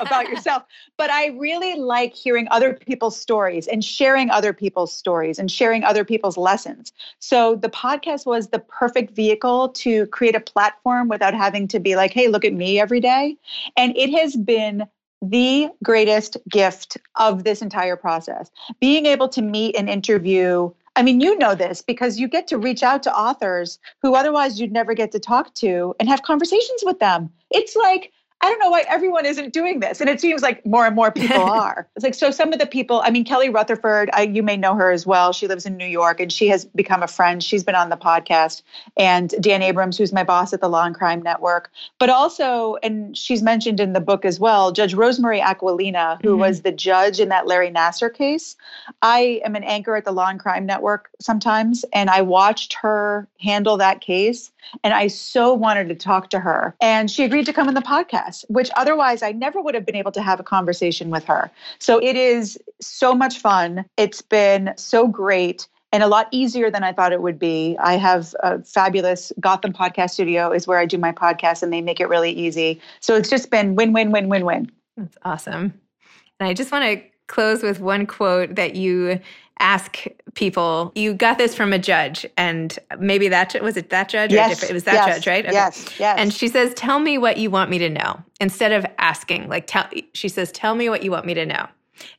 about 0.00 0.28
yourself. 0.28 0.64
But 0.96 1.10
I 1.10 1.28
really 1.28 1.76
like 1.76 2.14
hearing 2.14 2.48
other 2.50 2.74
people's 2.74 3.18
stories 3.18 3.66
and 3.66 3.84
sharing 3.84 4.30
other 4.30 4.52
people's 4.52 4.92
stories 4.92 5.38
and 5.38 5.50
sharing 5.50 5.84
other 5.84 6.04
people's 6.04 6.36
lessons. 6.36 6.92
So 7.18 7.56
the 7.56 7.68
podcast 7.68 8.26
was 8.26 8.48
the 8.48 8.58
perfect 8.58 9.14
vehicle 9.14 9.68
to 9.70 10.06
create 10.06 10.34
a 10.34 10.40
platform 10.40 11.08
without 11.08 11.34
having 11.34 11.68
to 11.68 11.80
be 11.80 11.96
like, 11.96 12.12
hey, 12.12 12.28
look 12.28 12.44
at 12.44 12.52
me 12.52 12.80
every 12.80 13.00
day. 13.00 13.36
And 13.76 13.96
it 13.96 14.10
has 14.18 14.36
been 14.36 14.86
the 15.20 15.68
greatest 15.84 16.36
gift 16.50 16.96
of 17.14 17.44
this 17.44 17.62
entire 17.62 17.96
process. 17.96 18.50
Being 18.80 19.06
able 19.06 19.28
to 19.28 19.40
meet 19.40 19.76
and 19.76 19.88
interview 19.88 20.72
I 20.94 21.02
mean, 21.02 21.20
you 21.20 21.38
know 21.38 21.54
this 21.54 21.80
because 21.80 22.18
you 22.20 22.28
get 22.28 22.46
to 22.48 22.58
reach 22.58 22.82
out 22.82 23.02
to 23.04 23.16
authors 23.16 23.78
who 24.02 24.14
otherwise 24.14 24.60
you'd 24.60 24.72
never 24.72 24.94
get 24.94 25.12
to 25.12 25.18
talk 25.18 25.54
to 25.54 25.94
and 25.98 26.08
have 26.08 26.22
conversations 26.22 26.82
with 26.84 26.98
them. 26.98 27.30
It's 27.50 27.74
like 27.76 28.12
I 28.42 28.48
don't 28.48 28.58
know 28.58 28.70
why 28.70 28.84
everyone 28.88 29.24
isn't 29.24 29.52
doing 29.52 29.78
this. 29.78 30.00
And 30.00 30.10
it 30.10 30.20
seems 30.20 30.42
like 30.42 30.66
more 30.66 30.84
and 30.84 30.96
more 30.96 31.12
people 31.12 31.42
are. 31.42 31.86
It's 31.94 32.02
like, 32.02 32.14
so 32.14 32.32
some 32.32 32.52
of 32.52 32.58
the 32.58 32.66
people, 32.66 33.00
I 33.04 33.10
mean, 33.10 33.24
Kelly 33.24 33.48
Rutherford, 33.48 34.10
I, 34.12 34.22
you 34.22 34.42
may 34.42 34.56
know 34.56 34.74
her 34.74 34.90
as 34.90 35.06
well. 35.06 35.32
She 35.32 35.46
lives 35.46 35.64
in 35.64 35.76
New 35.76 35.86
York 35.86 36.18
and 36.18 36.32
she 36.32 36.48
has 36.48 36.64
become 36.64 37.04
a 37.04 37.06
friend. 37.06 37.42
She's 37.42 37.62
been 37.62 37.76
on 37.76 37.88
the 37.88 37.96
podcast. 37.96 38.62
And 38.96 39.32
Dan 39.40 39.62
Abrams, 39.62 39.96
who's 39.96 40.12
my 40.12 40.24
boss 40.24 40.52
at 40.52 40.60
the 40.60 40.68
Law 40.68 40.84
and 40.84 40.94
Crime 40.94 41.22
Network. 41.22 41.70
But 42.00 42.10
also, 42.10 42.76
and 42.82 43.16
she's 43.16 43.42
mentioned 43.42 43.78
in 43.78 43.92
the 43.92 44.00
book 44.00 44.24
as 44.24 44.40
well, 44.40 44.72
Judge 44.72 44.94
Rosemary 44.94 45.40
Aquilina, 45.40 46.18
who 46.22 46.30
mm-hmm. 46.30 46.40
was 46.40 46.62
the 46.62 46.72
judge 46.72 47.20
in 47.20 47.28
that 47.28 47.46
Larry 47.46 47.70
Nassar 47.70 48.12
case. 48.12 48.56
I 49.02 49.40
am 49.44 49.54
an 49.54 49.62
anchor 49.62 49.94
at 49.94 50.04
the 50.04 50.12
Law 50.12 50.26
and 50.26 50.40
Crime 50.40 50.66
Network 50.66 51.10
sometimes, 51.20 51.84
and 51.92 52.10
I 52.10 52.22
watched 52.22 52.72
her 52.74 53.28
handle 53.40 53.76
that 53.76 54.00
case. 54.00 54.50
And 54.84 54.94
I 54.94 55.08
so 55.08 55.52
wanted 55.52 55.88
to 55.88 55.94
talk 55.94 56.30
to 56.30 56.40
her. 56.40 56.74
And 56.80 57.10
she 57.10 57.24
agreed 57.24 57.46
to 57.46 57.52
come 57.52 57.68
on 57.68 57.74
the 57.74 57.80
podcast, 57.80 58.31
which 58.48 58.70
otherwise 58.76 59.22
I 59.22 59.32
never 59.32 59.60
would 59.60 59.74
have 59.74 59.86
been 59.86 59.96
able 59.96 60.12
to 60.12 60.22
have 60.22 60.40
a 60.40 60.42
conversation 60.42 61.10
with 61.10 61.24
her. 61.24 61.50
So 61.78 61.98
it 62.02 62.16
is 62.16 62.58
so 62.80 63.14
much 63.14 63.38
fun. 63.38 63.84
It's 63.96 64.22
been 64.22 64.72
so 64.76 65.06
great 65.06 65.68
and 65.92 66.02
a 66.02 66.06
lot 66.06 66.28
easier 66.30 66.70
than 66.70 66.82
I 66.82 66.92
thought 66.92 67.12
it 67.12 67.20
would 67.20 67.38
be. 67.38 67.76
I 67.78 67.96
have 67.96 68.34
a 68.40 68.62
fabulous 68.62 69.30
Gotham 69.38 69.72
podcast 69.72 70.10
studio 70.10 70.50
is 70.50 70.66
where 70.66 70.78
I 70.78 70.86
do 70.86 70.96
my 70.96 71.12
podcast 71.12 71.62
and 71.62 71.72
they 71.72 71.82
make 71.82 72.00
it 72.00 72.08
really 72.08 72.32
easy. 72.32 72.80
So 73.00 73.14
it's 73.14 73.28
just 73.28 73.50
been 73.50 73.76
win 73.76 73.92
win 73.92 74.10
win 74.10 74.28
win 74.28 74.44
win. 74.46 74.72
That's 74.96 75.16
awesome. 75.24 75.74
And 76.40 76.48
I 76.48 76.54
just 76.54 76.72
want 76.72 76.84
to 76.84 77.02
close 77.26 77.62
with 77.62 77.80
one 77.80 78.06
quote 78.06 78.54
that 78.56 78.74
you 78.74 79.20
ask 79.62 80.06
people. 80.34 80.92
You 80.94 81.14
got 81.14 81.38
this 81.38 81.54
from 81.54 81.72
a 81.72 81.78
judge, 81.78 82.26
and 82.36 82.78
maybe 82.98 83.28
that 83.28 83.54
was 83.62 83.76
it. 83.76 83.90
That 83.90 84.08
judge, 84.08 84.32
yes, 84.32 84.62
it 84.62 84.72
was 84.72 84.84
that 84.84 84.94
yes, 84.94 85.16
judge, 85.16 85.26
right? 85.26 85.44
Okay. 85.44 85.54
Yes, 85.54 85.88
yes. 85.98 86.18
And 86.18 86.34
she 86.34 86.48
says, 86.48 86.74
"Tell 86.74 86.98
me 86.98 87.16
what 87.16 87.38
you 87.38 87.50
want 87.50 87.70
me 87.70 87.78
to 87.78 87.88
know." 87.88 88.22
Instead 88.40 88.72
of 88.72 88.84
asking, 88.98 89.48
like, 89.48 89.66
tell. 89.66 89.88
She 90.12 90.28
says, 90.28 90.52
"Tell 90.52 90.74
me 90.74 90.88
what 90.88 91.02
you 91.02 91.10
want 91.10 91.24
me 91.24 91.34
to 91.34 91.46
know." 91.46 91.66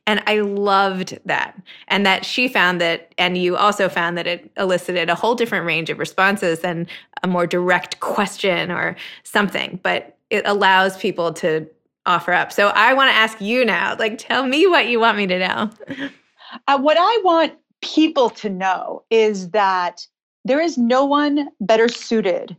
And 0.06 0.22
I 0.26 0.40
loved 0.40 1.18
that. 1.26 1.60
And 1.88 2.06
that 2.06 2.24
she 2.24 2.48
found 2.48 2.80
that, 2.80 3.12
and 3.18 3.36
you 3.36 3.56
also 3.56 3.88
found 3.88 4.16
that 4.16 4.26
it 4.26 4.50
elicited 4.56 5.10
a 5.10 5.14
whole 5.14 5.34
different 5.34 5.66
range 5.66 5.90
of 5.90 5.98
responses 5.98 6.60
than 6.60 6.86
a 7.22 7.26
more 7.26 7.46
direct 7.46 8.00
question 8.00 8.70
or 8.70 8.96
something. 9.24 9.78
But 9.82 10.16
it 10.30 10.42
allows 10.46 10.96
people 10.96 11.32
to 11.34 11.68
offer 12.06 12.32
up. 12.32 12.52
So 12.52 12.68
I 12.68 12.94
want 12.94 13.10
to 13.10 13.16
ask 13.16 13.40
you 13.40 13.64
now, 13.64 13.96
like, 13.98 14.18
tell 14.18 14.46
me 14.46 14.66
what 14.66 14.88
you 14.88 15.00
want 15.00 15.16
me 15.16 15.26
to 15.26 15.38
know. 15.38 15.70
Uh, 16.66 16.78
what 16.78 16.96
I 16.98 17.20
want 17.24 17.54
people 17.82 18.30
to 18.30 18.48
know 18.48 19.02
is 19.10 19.50
that 19.50 20.06
there 20.44 20.60
is 20.60 20.76
no 20.78 21.04
one 21.04 21.48
better 21.60 21.88
suited 21.88 22.56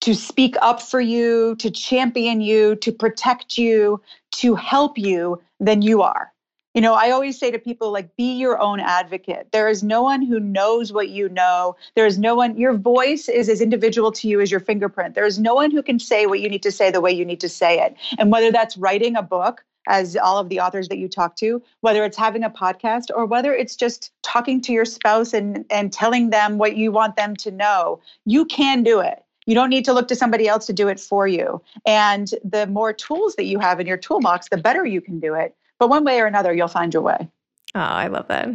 to 0.00 0.14
speak 0.14 0.56
up 0.62 0.80
for 0.80 1.00
you, 1.00 1.56
to 1.56 1.70
champion 1.70 2.40
you, 2.40 2.76
to 2.76 2.92
protect 2.92 3.58
you, 3.58 4.00
to 4.32 4.54
help 4.54 4.96
you 4.96 5.40
than 5.60 5.82
you 5.82 6.02
are. 6.02 6.32
You 6.74 6.82
know, 6.82 6.94
I 6.94 7.10
always 7.10 7.36
say 7.38 7.50
to 7.50 7.58
people, 7.58 7.90
like, 7.90 8.14
be 8.14 8.34
your 8.34 8.60
own 8.60 8.78
advocate. 8.78 9.48
There 9.50 9.68
is 9.68 9.82
no 9.82 10.02
one 10.02 10.22
who 10.22 10.38
knows 10.38 10.92
what 10.92 11.08
you 11.08 11.28
know. 11.28 11.74
There 11.96 12.06
is 12.06 12.18
no 12.18 12.36
one, 12.36 12.56
your 12.56 12.74
voice 12.74 13.28
is 13.28 13.48
as 13.48 13.60
individual 13.60 14.12
to 14.12 14.28
you 14.28 14.40
as 14.40 14.50
your 14.50 14.60
fingerprint. 14.60 15.16
There 15.16 15.26
is 15.26 15.40
no 15.40 15.54
one 15.54 15.72
who 15.72 15.82
can 15.82 15.98
say 15.98 16.26
what 16.26 16.38
you 16.38 16.48
need 16.48 16.62
to 16.62 16.70
say 16.70 16.90
the 16.92 17.00
way 17.00 17.10
you 17.10 17.24
need 17.24 17.40
to 17.40 17.48
say 17.48 17.80
it. 17.80 17.96
And 18.18 18.30
whether 18.30 18.52
that's 18.52 18.76
writing 18.76 19.16
a 19.16 19.22
book, 19.22 19.64
as 19.88 20.16
all 20.16 20.38
of 20.38 20.48
the 20.48 20.60
authors 20.60 20.88
that 20.88 20.98
you 20.98 21.08
talk 21.08 21.34
to, 21.36 21.60
whether 21.80 22.04
it's 22.04 22.16
having 22.16 22.44
a 22.44 22.50
podcast 22.50 23.06
or 23.14 23.26
whether 23.26 23.52
it's 23.52 23.74
just 23.74 24.12
talking 24.22 24.60
to 24.60 24.72
your 24.72 24.84
spouse 24.84 25.32
and, 25.32 25.64
and 25.70 25.92
telling 25.92 26.30
them 26.30 26.58
what 26.58 26.76
you 26.76 26.92
want 26.92 27.16
them 27.16 27.34
to 27.36 27.50
know, 27.50 28.00
you 28.24 28.44
can 28.44 28.82
do 28.82 29.00
it. 29.00 29.24
You 29.46 29.54
don't 29.54 29.70
need 29.70 29.86
to 29.86 29.94
look 29.94 30.08
to 30.08 30.16
somebody 30.16 30.46
else 30.46 30.66
to 30.66 30.74
do 30.74 30.88
it 30.88 31.00
for 31.00 31.26
you. 31.26 31.62
And 31.86 32.30
the 32.44 32.66
more 32.66 32.92
tools 32.92 33.34
that 33.36 33.44
you 33.44 33.58
have 33.58 33.80
in 33.80 33.86
your 33.86 33.96
toolbox, 33.96 34.50
the 34.50 34.58
better 34.58 34.84
you 34.84 35.00
can 35.00 35.18
do 35.18 35.34
it. 35.34 35.56
But 35.78 35.88
one 35.88 36.04
way 36.04 36.20
or 36.20 36.26
another, 36.26 36.52
you'll 36.52 36.68
find 36.68 36.92
your 36.92 37.02
way. 37.02 37.28
Oh, 37.74 37.80
I 37.80 38.08
love 38.08 38.28
that. 38.28 38.50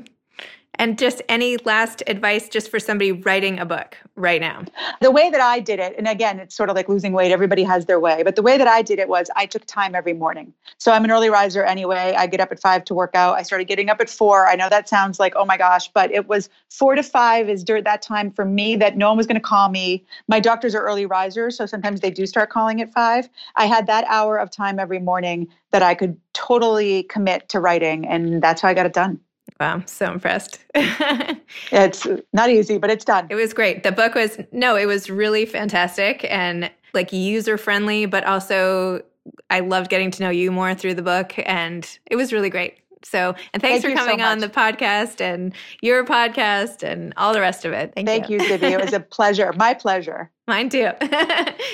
And 0.80 0.98
just 0.98 1.22
any 1.30 1.58
last 1.58 2.02
advice 2.08 2.50
just 2.50 2.70
for 2.70 2.80
somebody 2.80 3.12
writing 3.12 3.60
a 3.60 3.66
book 3.66 3.96
right 4.16 4.42
now? 4.42 4.64
The 5.02 5.12
way 5.12 5.30
that 5.30 5.40
I 5.40 5.60
did 5.60 5.80
it, 5.80 5.94
and 5.98 6.08
again, 6.08 6.40
it's 6.40 6.56
sort 6.56 6.70
of 6.70 6.76
like 6.76 6.90
losing 6.90 7.14
weight, 7.14 7.32
everybody 7.32 7.64
has 7.64 7.86
their 7.86 8.00
way, 8.00 8.24
but 8.24 8.36
the 8.36 8.42
way 8.42 8.58
that 8.58 8.68
I 8.68 8.82
did 8.82 8.98
it 8.98 9.08
was 9.08 9.30
I 9.36 9.46
took 9.46 9.66
time 9.66 9.94
every 9.94 10.14
morning. 10.14 10.52
So 10.80 10.92
I'm 10.92 11.04
an 11.06 11.12
early 11.12 11.30
riser 11.30 11.64
anyway. 11.64 12.16
I 12.18 12.26
get 12.26 12.40
up 12.40 12.52
at 12.52 12.60
five 12.60 12.84
to 12.86 12.94
work 12.94 13.14
out. 13.14 13.38
I 13.38 13.44
started 13.44 13.66
getting 13.66 13.90
up 13.90 14.02
at 14.02 14.10
four. 14.10 14.48
I 14.48 14.56
know 14.56 14.68
that 14.68 14.90
sounds 14.90 15.20
like, 15.20 15.34
oh 15.36 15.46
my 15.46 15.58
gosh, 15.58 15.90
but 15.94 16.12
it 16.12 16.28
was 16.28 16.50
four 16.70 16.96
to 16.96 17.04
five 17.04 17.50
is 17.50 17.64
during 17.64 17.84
that 17.84 18.02
time 18.02 18.32
for 18.32 18.44
me 18.44 18.76
that 18.78 18.98
no 18.98 19.10
one 19.10 19.18
was 19.18 19.28
going 19.28 19.36
to 19.36 19.42
call 19.42 19.70
me. 19.70 20.04
My 20.28 20.40
doctors 20.40 20.74
are 20.74 20.82
early 20.82 21.06
risers, 21.06 21.56
so 21.56 21.68
sometimes 21.68 22.02
they 22.02 22.12
do 22.12 22.26
start 22.26 22.50
calling 22.50 22.82
at 22.82 22.92
five. 22.92 23.30
I 23.56 23.68
had 23.68 23.86
that 23.88 24.06
hour 24.08 24.38
of 24.38 24.50
time 24.50 24.80
every 24.80 25.00
morning 25.00 25.48
that 25.72 25.84
I 25.84 25.94
could 25.94 26.20
totally 26.34 27.04
commit 27.04 27.48
to 27.50 27.60
writing, 27.60 28.08
and 28.08 28.42
that's 28.42 28.62
how 28.62 28.70
I 28.70 28.74
got 28.74 28.88
it 28.88 28.94
done. 28.94 29.20
Wow, 29.60 29.84
so 29.86 30.12
impressed. 30.12 30.60
it's 30.76 32.08
not 32.34 32.50
easy, 32.50 32.78
but 32.78 32.90
it's 32.90 33.06
done. 33.06 33.28
It 33.30 33.36
was 33.36 33.54
great. 33.54 33.84
The 33.84 33.92
book 33.92 34.16
was, 34.16 34.40
no, 34.52 34.76
it 34.76 34.86
was 34.86 35.10
really 35.10 35.46
fantastic 35.46 36.26
and 36.30 36.72
like 36.94 37.14
user 37.14 37.58
friendly, 37.58 38.06
but 38.06 38.24
also 38.26 39.02
I 39.50 39.62
loved 39.62 39.90
getting 39.90 40.12
to 40.12 40.24
know 40.24 40.30
you 40.30 40.52
more 40.52 40.74
through 40.76 40.96
the 40.96 41.02
book 41.02 41.34
and 41.38 41.98
it 42.10 42.16
was 42.16 42.34
really 42.34 42.50
great. 42.50 42.80
So, 43.06 43.36
and 43.54 43.62
thanks 43.62 43.84
Thank 43.84 43.98
for 43.98 44.04
coming 44.04 44.20
so 44.20 44.26
on 44.26 44.40
the 44.40 44.48
podcast 44.48 45.20
and 45.20 45.54
your 45.82 46.06
podcast 46.06 46.84
and 46.84 47.14
all 47.18 47.34
the 47.34 47.42
rest 47.42 47.66
of 47.66 47.74
it. 47.74 47.94
Thank, 47.96 48.08
Thank 48.08 48.30
you, 48.30 48.42
you 48.42 48.54
It 48.54 48.82
was 48.82 48.94
a 48.94 49.00
pleasure. 49.18 49.54
My 49.54 49.74
pleasure. 49.74 50.32
Mine 50.48 50.70
too. 50.70 50.86
all 51.02 51.08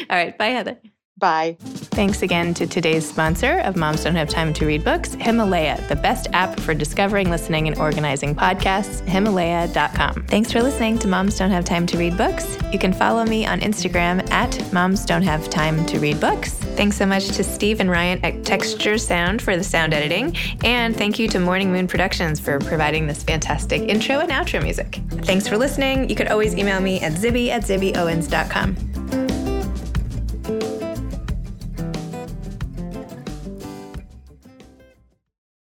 right. 0.10 0.38
Bye, 0.38 0.48
Heather. 0.48 0.78
Bye. 1.20 1.58
Thanks 1.60 2.22
again 2.22 2.54
to 2.54 2.66
today's 2.66 3.08
sponsor 3.08 3.60
of 3.60 3.76
Moms 3.76 4.04
Don't 4.06 4.16
Have 4.16 4.30
Time 4.30 4.54
to 4.54 4.66
Read 4.66 4.86
Books, 4.86 5.16
Himalaya, 5.16 5.84
the 5.90 5.96
best 5.98 6.28
app 6.32 6.58
for 6.62 6.74
discovering, 6.74 7.30
listening, 7.30 7.68
and 7.68 7.78
organizing 7.78 8.34
podcasts, 8.34 9.06
Himalaya.com. 9.06 10.26
Thanks 10.28 10.52
for 10.52 10.64
listening 10.64 10.98
to 11.00 11.10
Moms 11.10 11.38
Don't 11.38 11.52
Have 11.52 11.66
Time 11.66 11.86
to 11.88 11.98
Read 11.98 12.18
Books. 12.18 12.58
You 12.72 12.80
can 12.80 12.94
follow 12.94 13.26
me 13.26 13.46
on 13.46 13.60
Instagram 13.60 14.30
at 14.32 14.72
Moms 14.72 15.04
Don't 15.06 15.24
Have 15.24 15.50
Time 15.50 15.86
to 15.88 16.00
Read 16.00 16.22
Books. 16.22 16.54
Thanks 16.54 16.96
so 16.96 17.06
much 17.06 17.28
to 17.30 17.44
Steve 17.44 17.82
and 17.82 17.92
Ryan 17.92 18.24
at 18.24 18.46
Texture 18.46 18.98
Sound 18.98 19.42
for 19.42 19.58
the 19.58 19.64
sound 19.64 19.94
editing. 19.94 20.38
And 20.64 20.96
thank 20.96 21.20
you 21.20 21.28
to 21.28 21.40
Morning 21.40 21.70
Moon 21.70 21.88
Productions 21.88 22.40
for 22.40 22.60
providing 22.60 23.08
this 23.08 23.24
fantastic 23.24 23.82
intro 23.82 24.20
and 24.20 24.32
outro 24.32 24.64
music. 24.64 25.02
Thanks 25.24 25.50
for 25.50 25.58
listening. 25.58 26.10
You 26.10 26.16
could 26.16 26.30
always 26.30 26.56
email 26.56 26.80
me 26.80 27.02
at 27.02 27.14
zibby 27.14 27.50
at 27.50 27.64
zibbyowens.com. 27.64 28.78